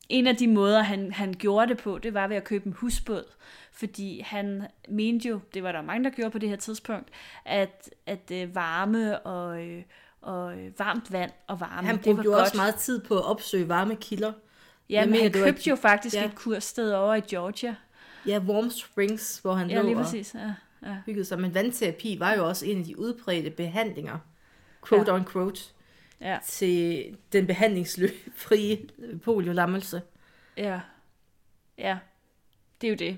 [0.09, 2.73] en af de måder, han, han gjorde det på, det var ved at købe en
[2.73, 3.25] husbåd,
[3.71, 7.09] fordi han mente jo, det var der mange, der gjorde på det her tidspunkt,
[7.45, 9.83] at, at øh, varme og, øh,
[10.21, 12.41] og øh, varmt vand og varme, Han det var brugte jo godt.
[12.41, 14.33] også meget tid på at opsøge varme kilder.
[14.89, 16.25] Ja, Jeg men mener, han var købte et- jo faktisk ja.
[16.25, 17.75] et kurssted over i Georgia.
[18.27, 20.35] Ja, Warm Springs, hvor han Ja, lå lige præcis.
[20.35, 20.53] Ja,
[20.89, 20.97] ja.
[21.05, 21.39] hyggede sig.
[21.41, 24.17] Men vandterapi var jo også en af de udbredte behandlinger,
[24.89, 25.15] quote Ja.
[25.17, 25.61] on quote,
[26.21, 26.39] ja.
[26.45, 28.77] til den behandlingsfrie
[29.23, 30.01] poliolammelse.
[30.57, 30.79] Ja.
[31.77, 31.97] Ja.
[32.81, 33.17] Det er jo det.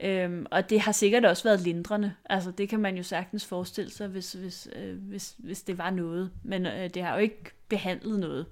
[0.00, 2.14] Øhm, og det har sikkert også været lindrende.
[2.24, 5.90] Altså, det kan man jo sagtens forestille sig, hvis, hvis, øh, hvis, hvis det var
[5.90, 6.30] noget.
[6.42, 8.46] Men øh, det har jo ikke behandlet noget.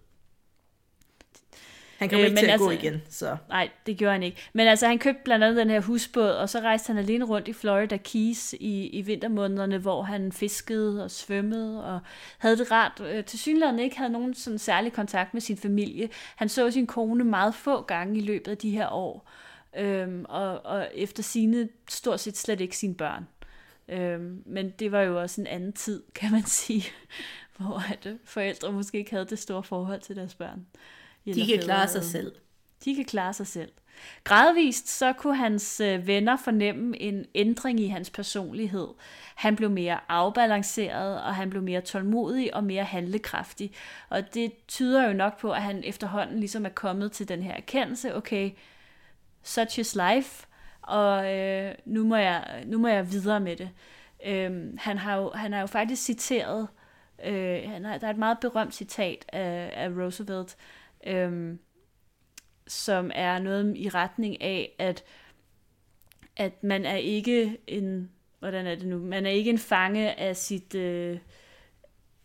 [1.99, 3.37] Han kommer Øh, ikke til at gå altså- igen, så...
[3.49, 4.37] Nej, det gjorde han ikke.
[4.53, 7.49] Men altså, han købte blandt andet den her husbåd, og så rejste han alene rundt
[7.49, 12.01] i Florida Keys i, i vintermånederne, hvor han fiskede og svømmede og
[12.39, 13.03] havde det rart.
[13.07, 16.09] Øh, til synligheden ikke havde nogen sådan særlig kontakt med sin familie.
[16.37, 19.31] Han så sin kone meget få gange i løbet af de her år,
[19.77, 23.27] øhm, og, og efter sine stort set slet ikke sine børn.
[23.89, 26.85] Øhm, men det var jo også en anden tid, kan man sige,
[27.57, 30.67] hvor at, øh, forældre måske ikke havde det store forhold til deres børn.
[31.25, 32.33] De kan fædre klare sig selv.
[32.85, 33.73] de kan klare sig selv.
[34.25, 38.89] Gradvist så kunne hans øh, venner fornemme en ændring i hans personlighed.
[39.35, 43.73] Han blev mere afbalanceret, og han blev mere tålmodig og mere handlekraftig.
[44.09, 47.53] Og det tyder jo nok på, at han efterhånden ligesom er kommet til den her
[47.53, 48.51] erkendelse, okay,
[49.45, 50.47] such is life,
[50.83, 53.71] og øh, nu, må jeg, nu må jeg videre med det.
[54.27, 56.69] Øhm, han, har jo, han har jo faktisk citeret,
[57.25, 60.57] øh, han har, der er et meget berømt citat af, af Roosevelt,
[61.07, 61.59] øhm,
[62.67, 65.05] som er noget i retning af, at,
[66.37, 70.37] at man er ikke en, hvordan er det nu, man er ikke en fange af
[70.37, 71.19] sit, øh,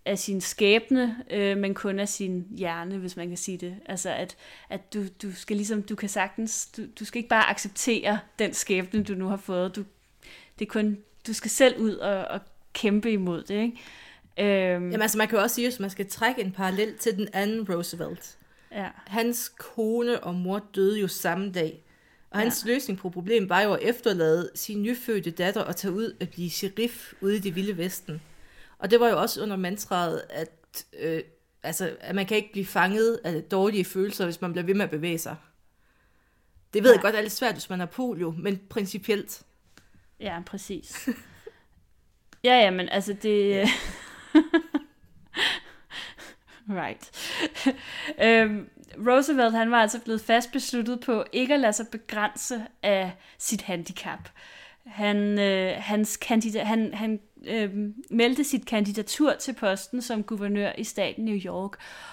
[0.10, 3.76] af sin skæbne, øh, men kun af sin hjerne, hvis man kan sige det.
[3.86, 4.38] Altså at,
[4.70, 8.54] at du, du skal ligesom, du kan sagtens, du, du skal ikke bare acceptere den
[8.54, 9.76] skæbne, du nu har fået.
[9.76, 9.84] Du,
[10.60, 12.40] det er kun, du skal selv ud og, og
[12.74, 13.78] kæmpe imod det, ikke?
[14.40, 17.18] Øhm, Jamen altså, man kan jo også sige, at man skal trække en parallel til
[17.18, 18.38] den anden Roosevelt.
[18.72, 21.84] ja, Hans kone og mor døde jo samme dag.
[22.32, 22.74] Og hans ja.
[22.74, 26.50] løsning på problemet var jo at efterlade sin nyfødte datter og tage ud og blive
[26.50, 28.22] sheriff ude i det vilde vesten.
[28.80, 31.22] Og det var jo også under mantraet, at, øh,
[31.64, 34.84] altså, at man kan ikke blive fanget af dårlige følelser, hvis man bliver ved med
[34.84, 35.36] at bevæge sig.
[36.74, 36.96] Det ved Nej.
[36.96, 39.44] jeg godt er lidt svært, hvis man har polio, men principielt.
[40.20, 41.10] Ja, præcis.
[42.44, 43.68] ja, ja, men altså det...
[46.70, 47.12] right.
[48.26, 48.70] øhm,
[49.08, 53.62] Roosevelt, han var altså blevet fast besluttet på ikke at lade sig begrænse af sit
[53.62, 54.30] handicap.
[54.86, 57.70] Han, øh, hans kandida- han, han øh,
[58.10, 61.72] meldte sit kandidatur til posten som guvernør i staten New York,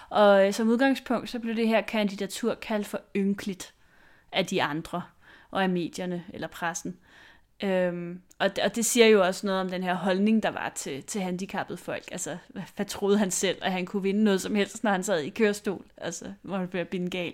[0.09, 3.75] og øh, som udgangspunkt så blev det her kandidatur kaldt for ynkeligt
[4.33, 5.03] af de andre
[5.51, 6.97] og af medierne eller pressen.
[7.63, 11.03] Øhm, og, og det siger jo også noget om den her holdning, der var til,
[11.03, 12.05] til handicappede folk.
[12.13, 15.03] Altså, hvad, hvad troede han selv, at han kunne vinde noget som helst, når han
[15.03, 15.85] sad i kørestol?
[15.97, 17.33] Altså, hvor han blev binde gal.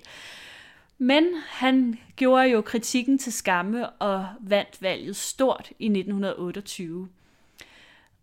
[0.99, 7.09] Men han gjorde jo kritikken til skamme og vandt valget stort i 1928.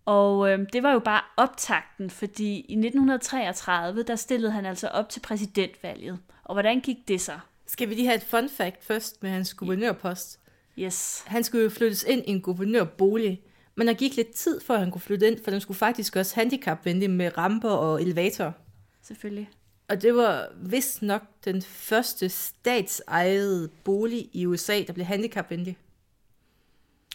[0.05, 5.09] Og øh, det var jo bare optakten, fordi i 1933, der stillede han altså op
[5.09, 6.19] til præsidentvalget.
[6.43, 7.39] Og hvordan gik det så?
[7.65, 10.39] Skal vi lige have et fun fact først med hans guvernørpost?
[10.79, 11.23] Yes.
[11.27, 13.41] Han skulle jo flyttes ind i en guvernørbolig,
[13.75, 16.35] men der gik lidt tid, før han kunne flytte ind, for den skulle faktisk også
[16.35, 18.53] handicapvenlig med ramper og elevator.
[19.01, 19.49] Selvfølgelig.
[19.89, 25.77] Og det var vist nok den første statsejede bolig i USA, der blev handicapvenlig.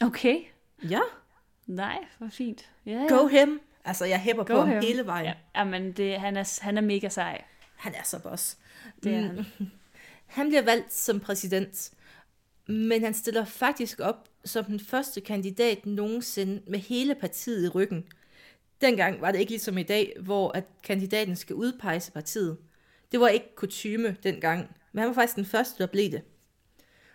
[0.03, 0.41] Okay.
[0.89, 1.01] Ja,
[1.67, 2.71] Nej, hvor fint.
[2.87, 3.07] Ja, ja.
[3.09, 3.61] go him.
[3.85, 4.81] Altså, jeg hæpper på Go ham him.
[4.83, 5.27] hele vejen.
[5.27, 7.45] Ja, jamen, det, han, er, han er mega sej.
[7.77, 8.59] Han er så boss.
[9.03, 9.37] Det er Mm.
[9.37, 9.45] han.
[10.27, 11.91] Han bliver valgt som præsident,
[12.67, 18.05] men han stiller faktisk op som den første kandidat nogensinde med hele partiet i ryggen.
[18.85, 22.59] Dengang var det ikke ligesom i dag, hvor at kandidaten skal udpege partiet.
[23.13, 26.23] Det var ikke kutyme dengang, men han var faktisk den første, der blev det.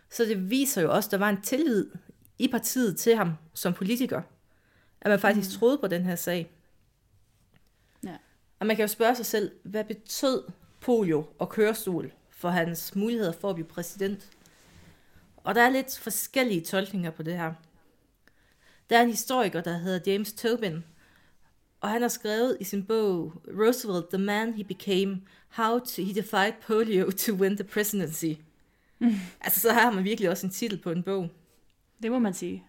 [0.10, 1.92] Så det viser jo også, at der var en tillid
[2.40, 4.22] i partiet til ham som politiker.
[5.02, 5.60] At man faktisk mm.
[5.60, 6.52] troede på den her sag.
[8.04, 8.16] Ja.
[8.60, 10.44] Og man kan jo spørge sig selv, hvad betød
[10.82, 14.30] polio og kørestol for hans muligheder for at blive præsident?
[15.38, 17.54] Og der er lidt forskellige tolkninger på det her.
[18.90, 20.84] Der er en historiker, der hedder James Tobin,
[21.82, 26.14] og han har skrevet i sin bog Roosevelt, The Man He Became, How to, He
[26.14, 28.34] Defied Polio to Win the Presidency.
[29.42, 31.30] altså, så har man virkelig også en titel på en bog.
[32.04, 32.64] Det må man sige.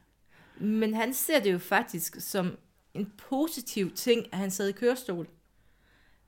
[0.60, 2.56] Men han ser det jo faktisk som
[2.94, 5.28] en positiv ting, at han sad i kørestol.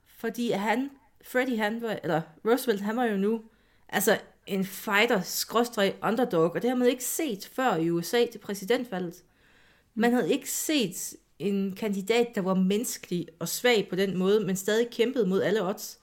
[0.06, 0.90] Fordi han,
[1.24, 3.42] Freddy han var, eller Roosevelt, han var jo nu,
[3.88, 8.38] altså en fighter, skråstrej underdog, og det har man ikke set før i USA til
[8.38, 9.24] præsidentvalget.
[9.94, 14.56] Man havde ikke set en kandidat, der var menneskelig og svag på den måde, men
[14.56, 15.98] stadig kæmpede mod alle odds.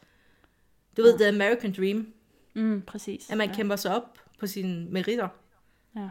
[0.97, 2.13] Du ved, The American Dream.
[2.53, 3.29] Mm, præcis.
[3.29, 3.55] At man ja.
[3.55, 5.27] kæmper sig op på sine meritter.
[5.95, 6.09] Ja.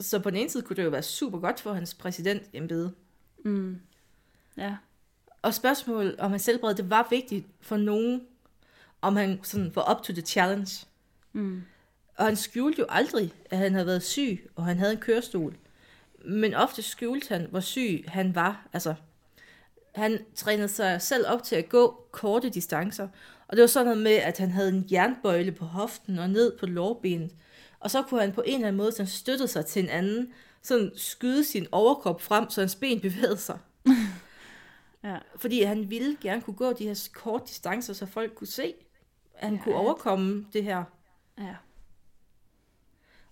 [0.00, 2.92] Så på den ene side kunne det jo være super godt for hans præsidentembede.
[3.44, 3.80] Mm.
[4.56, 4.76] Ja.
[5.42, 8.22] Og spørgsmålet om hans selvbred, det var vigtigt for nogen,
[9.02, 10.86] om han sådan var up to the challenge.
[11.32, 11.62] Mm.
[12.16, 15.56] Og han skjulte jo aldrig, at han havde været syg, og han havde en kørestol.
[16.26, 18.68] Men ofte skjulte han, hvor syg han var.
[18.72, 18.94] Altså,
[19.94, 23.08] han trænede sig selv op til at gå korte distancer.
[23.48, 26.58] Og det var sådan noget med, at han havde en jernbøjle på hoften og ned
[26.58, 27.30] på lårbenet.
[27.80, 30.32] Og så kunne han på en eller anden måde sådan støtte sig til en anden,
[30.62, 33.58] sådan skyde sin overkrop frem, så hans ben bevægede sig.
[35.04, 35.16] Ja.
[35.36, 38.74] Fordi han ville gerne kunne gå de her korte distancer, så folk kunne se,
[39.34, 40.84] at han Ja, kunne overkomme det her.
[41.38, 41.54] Ja.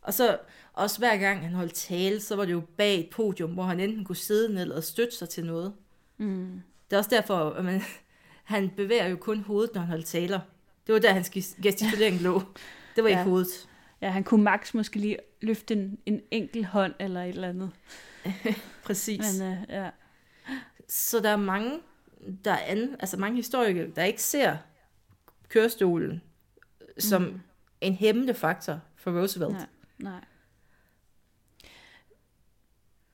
[0.04, 0.38] Og så
[0.72, 3.80] også hver gang han holdt tale, så var det jo bag et podium, hvor han
[3.80, 5.72] enten kunne sidde ned eller støtte sig til noget.
[6.18, 6.62] Mm.
[6.90, 7.82] Det er også derfor, at man,
[8.44, 10.40] han bevæger jo kun hovedet, når han holder taler.
[10.86, 12.42] Det var der, hans gest- gestikulering lå.
[12.96, 13.24] Det var ikke Ja.
[13.26, 13.68] hovedet.
[14.00, 17.70] Ja, han kunne max måske lige løfte en, en enkelt hånd eller et eller andet.
[18.86, 19.38] Præcis.
[19.40, 19.90] Men, øh, ja.
[20.88, 21.80] Så der er mange,
[22.44, 24.56] der er anden, altså mange historikere, der ikke ser
[25.48, 26.22] kørestolen
[26.98, 27.40] som mm.
[27.80, 29.52] en hæmmende faktor for Roosevelt.
[29.52, 29.66] Nej,
[29.98, 30.24] nej.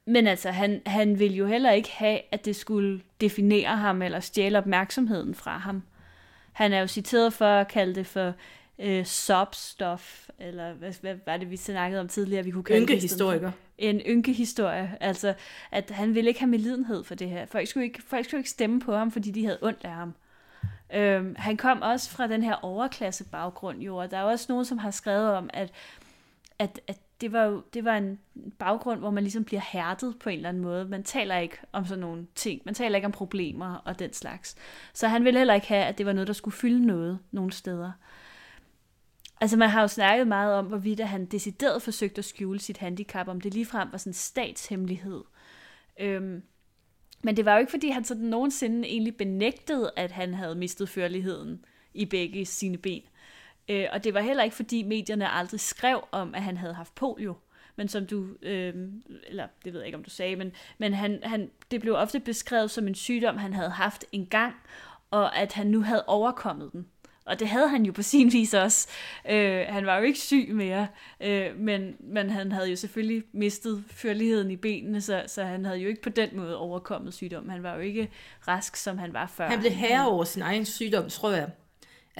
[0.06, 4.20] Men altså, han, han ville jo heller ikke have, at det skulle definere ham eller
[4.20, 5.82] stjæle opmærksomheden fra ham.
[6.52, 8.32] Han er jo citeret for at kalde det for
[8.78, 12.88] øh, sob-stuff, eller hvad, hvad var det, vi snakkede om tidligere, vi kunne kalde det?
[12.88, 13.52] Ynkehistoriker.
[13.78, 15.34] En ynkehistorie, altså
[15.70, 17.46] at han ville ikke have medlidenhed for det her.
[17.46, 20.14] Folk skulle ikke, folk skulle ikke stemme på ham, fordi de havde ondt af ham.
[20.94, 24.64] Øhm, han kom også fra den her overklasse baggrund jo, og der er også nogen,
[24.64, 25.70] som har skrevet om, at,
[26.60, 28.18] at, at det var jo det var en
[28.58, 30.84] baggrund, hvor man ligesom bliver hærdet på en eller anden måde.
[30.84, 32.62] Man taler ikke om sådan nogle ting.
[32.64, 34.56] Man taler ikke om problemer og den slags.
[34.94, 37.52] Så han ville heller ikke have, at det var noget, der skulle fylde noget nogle
[37.52, 37.92] steder.
[39.40, 43.28] Altså man har jo snakket meget om, hvorvidt han decideret forsøgte at skjule sit handicap,
[43.28, 45.24] om det ligefrem var sådan en statshemmelighed.
[46.00, 46.42] Øhm,
[47.22, 50.88] men det var jo ikke, fordi han sådan nogensinde egentlig benægtede, at han havde mistet
[50.88, 53.02] førligheden i begge sine ben.
[53.70, 56.94] Øh, og det var heller ikke, fordi medierne aldrig skrev om, at han havde haft
[56.94, 57.34] polio.
[57.76, 58.74] Men som du, øh,
[59.28, 62.20] eller det ved jeg ikke, om du sagde, men, men han, han, det blev ofte
[62.20, 64.54] beskrevet som en sygdom, han havde haft en gang,
[65.10, 66.86] og at han nu havde overkommet den.
[67.24, 68.88] Og det havde han jo på sin vis også.
[69.30, 70.88] Øh, han var jo ikke syg mere,
[71.20, 75.78] øh, men, men han havde jo selvfølgelig mistet førligheden i benene, så, så han havde
[75.78, 77.50] jo ikke på den måde overkommet sygdommen.
[77.50, 78.10] Han var jo ikke
[78.48, 79.48] rask, som han var før.
[79.48, 81.50] Han blev herre over sin egen sygdom, tror jeg.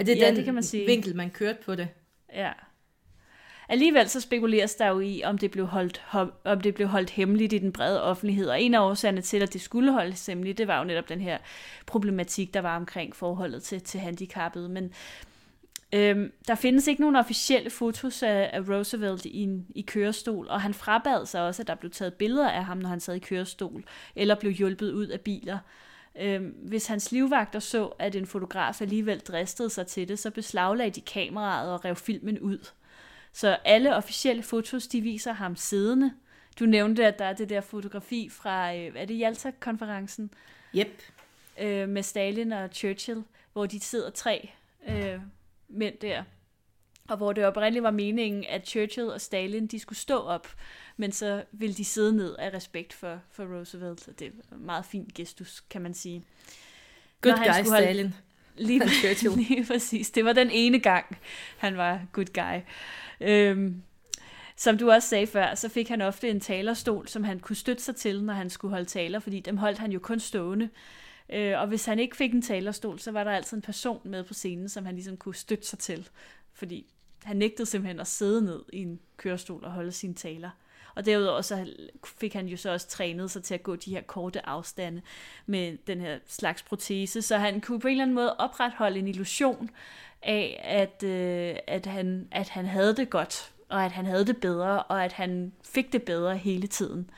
[0.01, 0.87] At det er Ja, den det kan man sige.
[0.87, 1.89] vinkel, man kørte på det.
[2.35, 2.53] Ja.
[3.69, 6.03] Alligevel så spekuleres der jo i, om det, blev holdt,
[6.45, 8.49] om det blev holdt hemmeligt i den brede offentlighed.
[8.49, 11.21] Og en af årsagerne til, at det skulle holdes hemmeligt, det var jo netop den
[11.21, 11.39] her
[11.87, 14.69] problematik, der var omkring forholdet til, til handicappede.
[14.69, 14.93] Men
[15.95, 20.61] øhm, der findes ikke nogen officielle fotos af, af Roosevelt i, en, i kørestol, og
[20.61, 23.19] han frabad sig også, at der blev taget billeder af ham, når han sad i
[23.19, 23.85] kørestol,
[24.17, 25.59] eller blev hjulpet ud af biler.
[26.19, 30.91] Øhm, hvis hans livvagter så, at en fotograf alligevel dristede sig til det, så beslaglagde
[30.91, 32.69] de kameraet og rev filmen ud.
[33.33, 36.13] Så alle officielle fotos, de viser ham siddende.
[36.61, 40.31] Du nævnte, at der er det der fotografi fra, øh, er det Jalta-konferencen,
[40.77, 41.03] Yep.
[41.61, 44.51] øh, med Stalin og Churchill, hvor de sidder tre
[44.89, 45.21] øh,
[45.69, 46.23] mænd der.
[47.11, 50.49] Og hvor det oprindeligt var meningen, at Churchill og Stalin, de skulle stå op,
[50.97, 54.09] men så ville de sidde ned af respekt for, for Roosevelt.
[54.09, 56.25] Og det er en meget fin gestus, kan man sige.
[57.21, 58.15] Good Når guy, Stalin.
[58.57, 59.37] Lige, Han Churchill.
[59.49, 60.11] lige præcis.
[60.11, 61.19] Det var den ene gang,
[61.59, 62.61] han var good guy.
[63.21, 63.83] Øhm,
[64.57, 67.83] som du også sagde før, så fik han ofte en talerstol, som han kunne støtte
[67.83, 70.69] sig til, når han skulle holde taler, fordi dem holdt han jo kun stående.
[71.33, 74.25] Øh, og hvis han ikke fik en talerstol, så var der altid en person med
[74.25, 76.09] på scenen, som han ligesom kunne støtte sig til.
[76.53, 76.87] Fordi
[77.25, 80.51] han nægtede simpelthen at sidde ned i en kørestol og holde sine taler.
[80.95, 81.67] Og derudover så
[82.05, 85.03] fik han jo så også trænet sig til at gå de her korte afstande
[85.47, 89.09] med den her slags protese, så han kunne på en eller anden måde opretholde en
[89.09, 89.71] illusion
[90.23, 94.41] af, at, øh, at, han, at han havde det godt, og at han havde det
[94.41, 97.11] bedre, og at han fik det bedre hele tiden.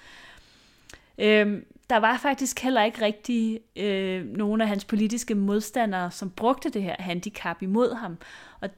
[1.18, 6.70] Øhm, der var faktisk heller ikke rigtig øh, nogen af hans politiske modstandere, som brugte
[6.70, 8.18] det her handicap imod ham.
[8.60, 8.68] Og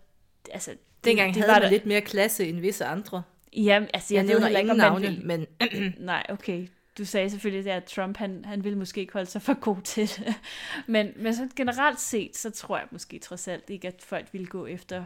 [0.51, 0.75] altså,
[1.05, 3.23] Dengang det havde var man der- lidt mere klasse end visse andre.
[3.57, 5.23] Ja, altså, Jeg, jeg, nævner ingen navne, ville...
[5.25, 5.47] men
[5.99, 6.67] Nej, okay.
[6.99, 10.09] du sagde selvfølgelig, at Trump han, han ville måske ikke holde sig for god til
[10.09, 10.35] det.
[10.87, 14.47] Men, men så generelt set, så tror jeg måske trods alt ikke, at folk ville
[14.47, 15.05] gå efter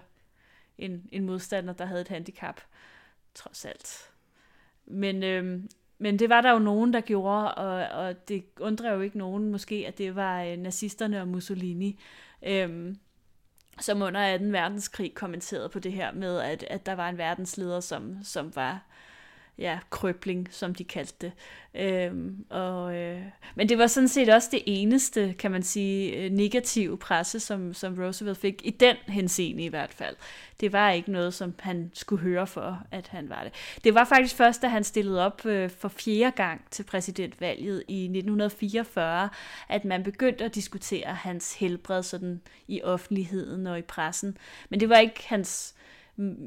[0.78, 2.60] en, en modstander, der havde et handicap.
[3.34, 4.10] Trods alt.
[4.86, 9.00] Men, øhm, men det var der jo nogen, der gjorde, og, og det undrer jo
[9.00, 11.98] ikke nogen måske, at det var øh, nazisterne og Mussolini,
[12.46, 12.98] øhm,
[13.80, 14.44] som under 2.
[14.44, 18.87] verdenskrig kommenterede på det her med, at, at der var en verdensleder, som, som var
[19.58, 21.32] ja, krøbling, som de kaldte det.
[21.74, 23.22] Øhm, og, øh,
[23.54, 27.74] men det var sådan set også det eneste, kan man sige, øh, negative presse, som,
[27.74, 30.16] som Roosevelt fik, i den henseende i hvert fald.
[30.60, 33.52] Det var ikke noget, som han skulle høre for, at han var det.
[33.84, 38.04] Det var faktisk først, da han stillede op øh, for fjerde gang til præsidentvalget i
[38.04, 39.28] 1944,
[39.68, 44.36] at man begyndte at diskutere hans helbred sådan i offentligheden og i pressen.
[44.68, 45.74] Men det var ikke hans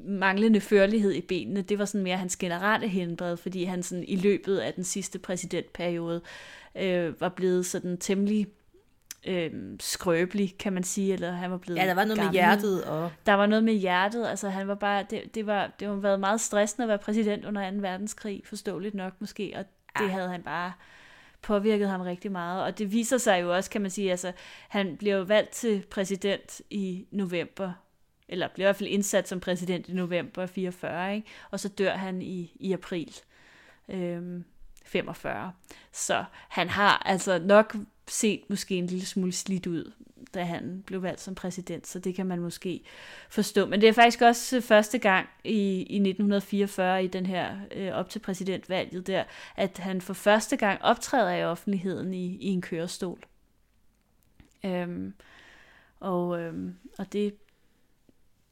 [0.05, 4.15] manglende førlighed i benene, det var sådan mere hans generelle helbred, fordi han sådan i
[4.15, 6.21] løbet af den sidste præsidentperiode
[6.75, 8.47] øh, var blevet sådan temmelig
[9.27, 12.25] øh, skrøbelig, kan man sige, eller han var blevet Ja, der var noget gammel.
[12.33, 12.83] med hjertet.
[12.83, 13.11] Og...
[13.25, 16.19] Der var noget med hjertet, altså han var bare, det, det var, det var været
[16.19, 17.77] meget stressende at være præsident under 2.
[17.79, 19.65] verdenskrig, forståeligt nok måske, og
[19.99, 20.11] det Ja.
[20.11, 20.73] havde han bare
[21.41, 24.31] påvirket ham rigtig meget, og det viser sig jo også, kan man sige, altså
[24.69, 27.71] han blev jo valgt til præsident i november
[28.31, 31.27] eller bliver i hvert fald indsat som præsident i november 44, ikke?
[31.51, 33.15] og så dør han i, i april
[33.89, 34.43] øhm,
[34.85, 35.51] 45.
[35.91, 37.75] Så han har altså nok
[38.07, 39.91] set måske en lille smule slidt ud,
[40.33, 42.83] da han blev valgt som præsident, så det kan man måske
[43.29, 43.65] forstå.
[43.65, 47.91] Men det er faktisk også øh, første gang i, i 1944 i den her øh,
[47.91, 49.23] op til præsidentvalget der,
[49.55, 53.19] at han for første gang optræder i offentligheden i, i en kørestol.
[54.65, 55.13] Øhm,
[55.99, 57.33] og, øhm, og det,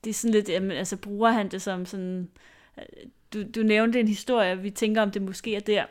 [0.04, 2.30] det er sådan lidt, jamen, altså bruger han det som sådan,
[2.78, 2.86] øh,
[3.34, 5.86] du, du nævnte en historie, vi tænker om det måske er der,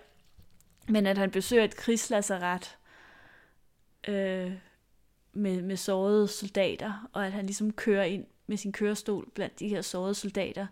[0.88, 2.78] men at han besøger et krigslazaret
[4.08, 4.52] øh,
[5.32, 9.68] med, med sårede soldater, og at han ligesom kører ind med sin kørestol blandt de
[9.68, 10.66] her sårede soldater,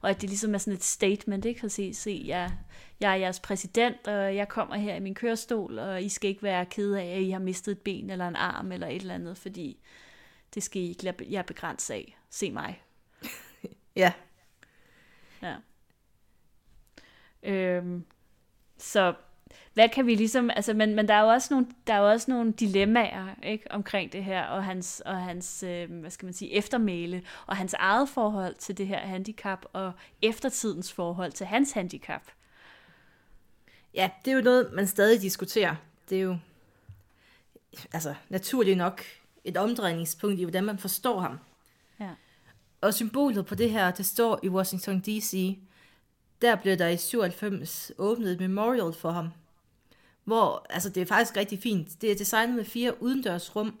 [0.00, 1.60] og at det ligesom er sådan et statement, ikke?
[1.64, 2.52] At se, se jeg,
[3.00, 6.42] jeg er jeres præsident, og jeg kommer her i min kørestol, og I skal ikke
[6.42, 9.14] være kede af, at I har mistet et ben eller en arm eller et eller
[9.14, 9.80] andet, fordi
[10.54, 12.19] det skal I ikke lade jer begrænse af.
[12.30, 12.82] Se mig.
[13.96, 14.12] Ja,
[15.42, 15.56] Ja.
[17.42, 18.04] Øhm,
[18.78, 19.14] så
[19.74, 22.10] hvad kan vi ligesom, altså, men, men der er jo også nogle, der er jo
[22.10, 26.32] også nogle dilemmaer, ikke, omkring det her, og hans, og hans øh, hvad skal man
[26.32, 31.72] sige, eftermæle, og hans eget forhold til det her handicap, og eftertidens forhold til hans
[31.72, 32.22] handicap.
[33.94, 35.76] ja, det er jo noget, man stadig diskuterer.
[36.08, 36.36] Det er jo
[37.92, 39.02] altså, naturligt nok
[39.44, 41.38] et omdrejningspunkt i, hvordan man forstår ham.
[42.80, 45.58] Og symbolet på det her, det står i Washington D.C.,
[46.42, 49.28] der blev der i 97 åbnet et memorial for ham,
[50.24, 53.80] hvor, altså det er faktisk rigtig fint, det er designet med fire udendørsrum,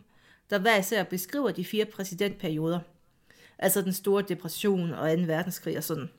[0.50, 2.80] der hver især beskriver de fire præsidentperioder.
[3.58, 5.22] Altså den store depression og 2.
[5.22, 6.10] verdenskrig og sådan.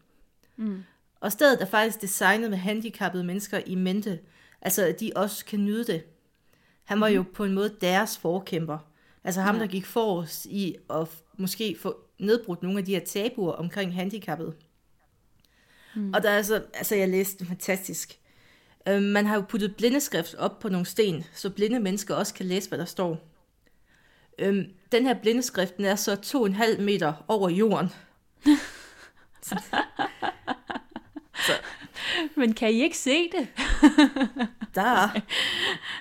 [0.57, 0.83] Mm.
[1.19, 4.19] Og stedet er faktisk designet med handicappede mennesker i mente,
[4.61, 6.03] altså at de også kan nyde det.
[6.83, 8.77] Han var jo på en måde deres forkæmper.
[9.23, 9.61] Altså ham, Ja.
[9.61, 11.07] der gik forrest i at
[11.37, 14.53] måske få nedbrudt nogle af de her tabuer omkring handicappet.
[15.95, 16.13] Mm.
[16.13, 18.17] Og der er altså, altså jeg læste det fantastisk.
[18.87, 22.45] Øh, man har jo puttet blindeskrift op på nogle sten, så blinde mennesker også kan
[22.45, 23.27] læse, hvad der står.
[24.39, 26.13] Øhm, den her blindeskrift, den er så
[26.75, 27.89] 2,5 meter over jorden.
[31.45, 31.53] så
[32.35, 33.47] Men kan I ikke se det?
[34.75, 35.19] der.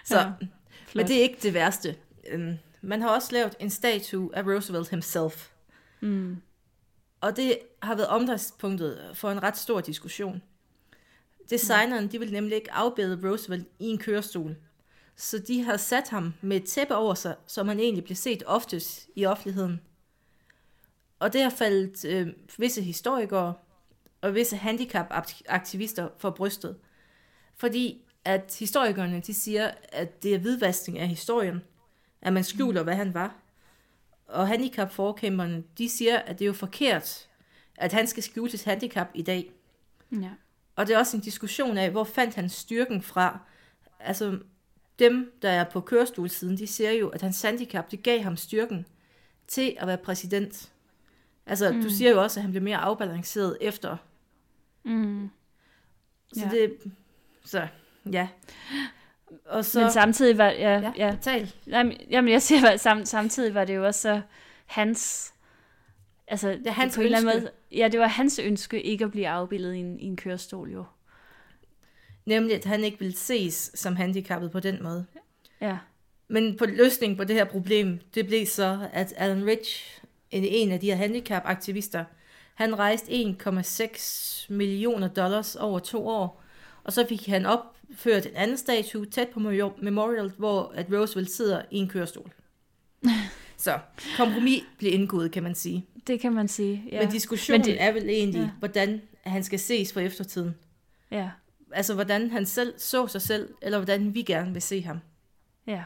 [0.04, 0.24] Så, Ja,
[0.86, 0.94] flot.
[0.94, 1.96] men det er ikke det værste.
[2.30, 5.48] Øhm, man har også lavet en statue af Roosevelt himself.
[6.00, 6.36] Mm.
[7.20, 10.42] Og det har været omdrejningspunktet for en ret stor diskussion.
[11.50, 14.56] Designeren, de ville nemlig ikke afbede Roosevelt i en kørestol.
[15.16, 18.42] Så de har sat ham med et tæppe over sig, som han egentlig blev set
[18.46, 19.80] oftest i offentligheden.
[21.18, 22.28] Og det har faldet øh,
[22.58, 23.54] visse historikere
[24.20, 26.76] og visse handicapaktivister for brystet.
[27.56, 31.62] Fordi at historikerne de siger, at det er hvidvaskning af historien,
[32.22, 33.36] at man skjuler, hvad han var.
[34.30, 37.28] Og handicapforkæmperne, de siger, at det er jo forkert,
[37.76, 39.52] at han skal skjule sit handicap i dag.
[40.12, 40.30] Ja.
[40.76, 43.38] Og det er også en diskussion af, hvor fandt han styrken fra.
[44.00, 44.38] Altså,
[44.98, 48.86] dem, der er på kørestolsiden, de siger jo, at hans handicap, det gav ham styrken
[49.48, 50.72] til at være præsident.
[51.46, 51.82] Altså, mm.
[51.82, 53.96] du siger jo også, at han blev mere afbalanceret efter.
[54.84, 55.30] Mm.
[56.32, 56.50] Så Ja.
[56.50, 56.92] det...
[57.44, 57.68] Så,
[58.12, 58.28] ja.
[59.46, 59.80] Og så...
[59.80, 61.52] Men samtidig var, ja, ja, ja, tal.
[61.66, 64.20] Jamen, jamen jeg siger, at sam, samtidig var det jo også så
[64.66, 65.32] hans...
[66.28, 67.40] Altså, det er hans på en eller anden ønske.
[67.40, 70.70] måde, ja, det var hans ønske ikke at blive afbildet i en, i en kørestol,
[70.72, 70.84] jo.
[72.26, 75.06] Nemlig, at han ikke vil ses som handicappet på den måde.
[75.60, 75.78] Ja.
[76.28, 80.00] Men på løsningen på det her problem, det blev så, at Alan Rich,
[80.30, 82.04] en- en af de her handicap-aktivister,
[82.54, 86.42] han rejste 1,6 millioner dollars over to år,
[86.84, 87.46] og så fik han
[87.90, 92.32] opført en anden statue tæt på Memorial- hvor at Roosevelt sidder i en kørestol.
[93.56, 93.78] Så
[94.16, 95.86] kompromis blev indgået, kan man sige.
[96.06, 96.84] Det kan man sige.
[96.92, 97.02] Ja.
[97.02, 98.50] Men diskussionen Men det, er vel egentlig, ja.
[98.58, 100.54] hvordan han skal ses for eftertiden.
[101.10, 101.30] Ja.
[101.72, 105.00] Altså, hvordan han selv så sig selv, eller hvordan vi gerne vil se ham.
[105.66, 105.84] Ja.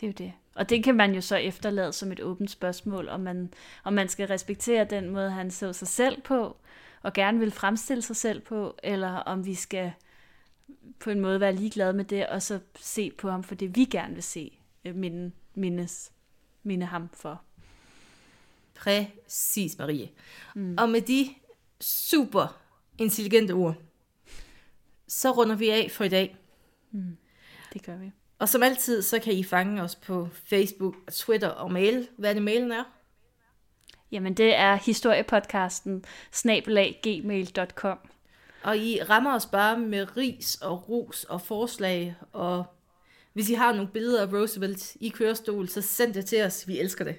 [0.00, 0.32] Det er jo det.
[0.54, 3.52] Og det kan man jo så efterlade som et åbent spørgsmål, om man,
[3.84, 6.56] om man skal respektere den måde, han så sig selv på,
[7.02, 9.92] og gerne vil fremstille sig selv på, eller om vi skal
[11.00, 13.84] på en måde være ligeglade med det, og så se på ham for det, vi
[13.84, 16.12] gerne vil se, øh, minde, mindes,
[16.62, 17.42] minde ham for.
[18.74, 20.10] Præcis, Marie.
[20.54, 20.76] Mm.
[20.78, 21.28] Og med de
[21.80, 22.60] super
[22.98, 23.76] intelligente ord,
[25.08, 26.36] så runder vi af for i dag.
[27.72, 28.12] Det gør vi.
[28.38, 32.08] Og som altid, så kan I fange os på Facebook, Twitter og mail.
[32.16, 32.84] Hvad er det, mailen er?
[34.12, 37.98] Jamen, det er historiepodcasten snabelag.gmail.com.
[38.64, 42.16] Og I rammer os bare med ris og ros og forslag.
[42.32, 42.64] Og
[43.32, 46.68] hvis I har nogle billeder af Roosevelt i kørestol, så send det til os.
[46.68, 47.16] Vi elsker det.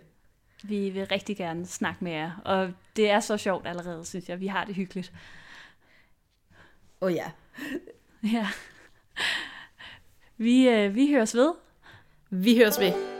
[0.63, 4.39] Vi vil rigtig gerne snakke med jer, og det er så sjovt allerede, synes jeg.
[4.39, 5.13] Vi har det hyggeligt.
[6.99, 7.31] Og ja,
[8.23, 8.47] Ja.
[10.37, 11.53] Vi, øh, vi høres ved.
[12.29, 13.14] vi høres ved.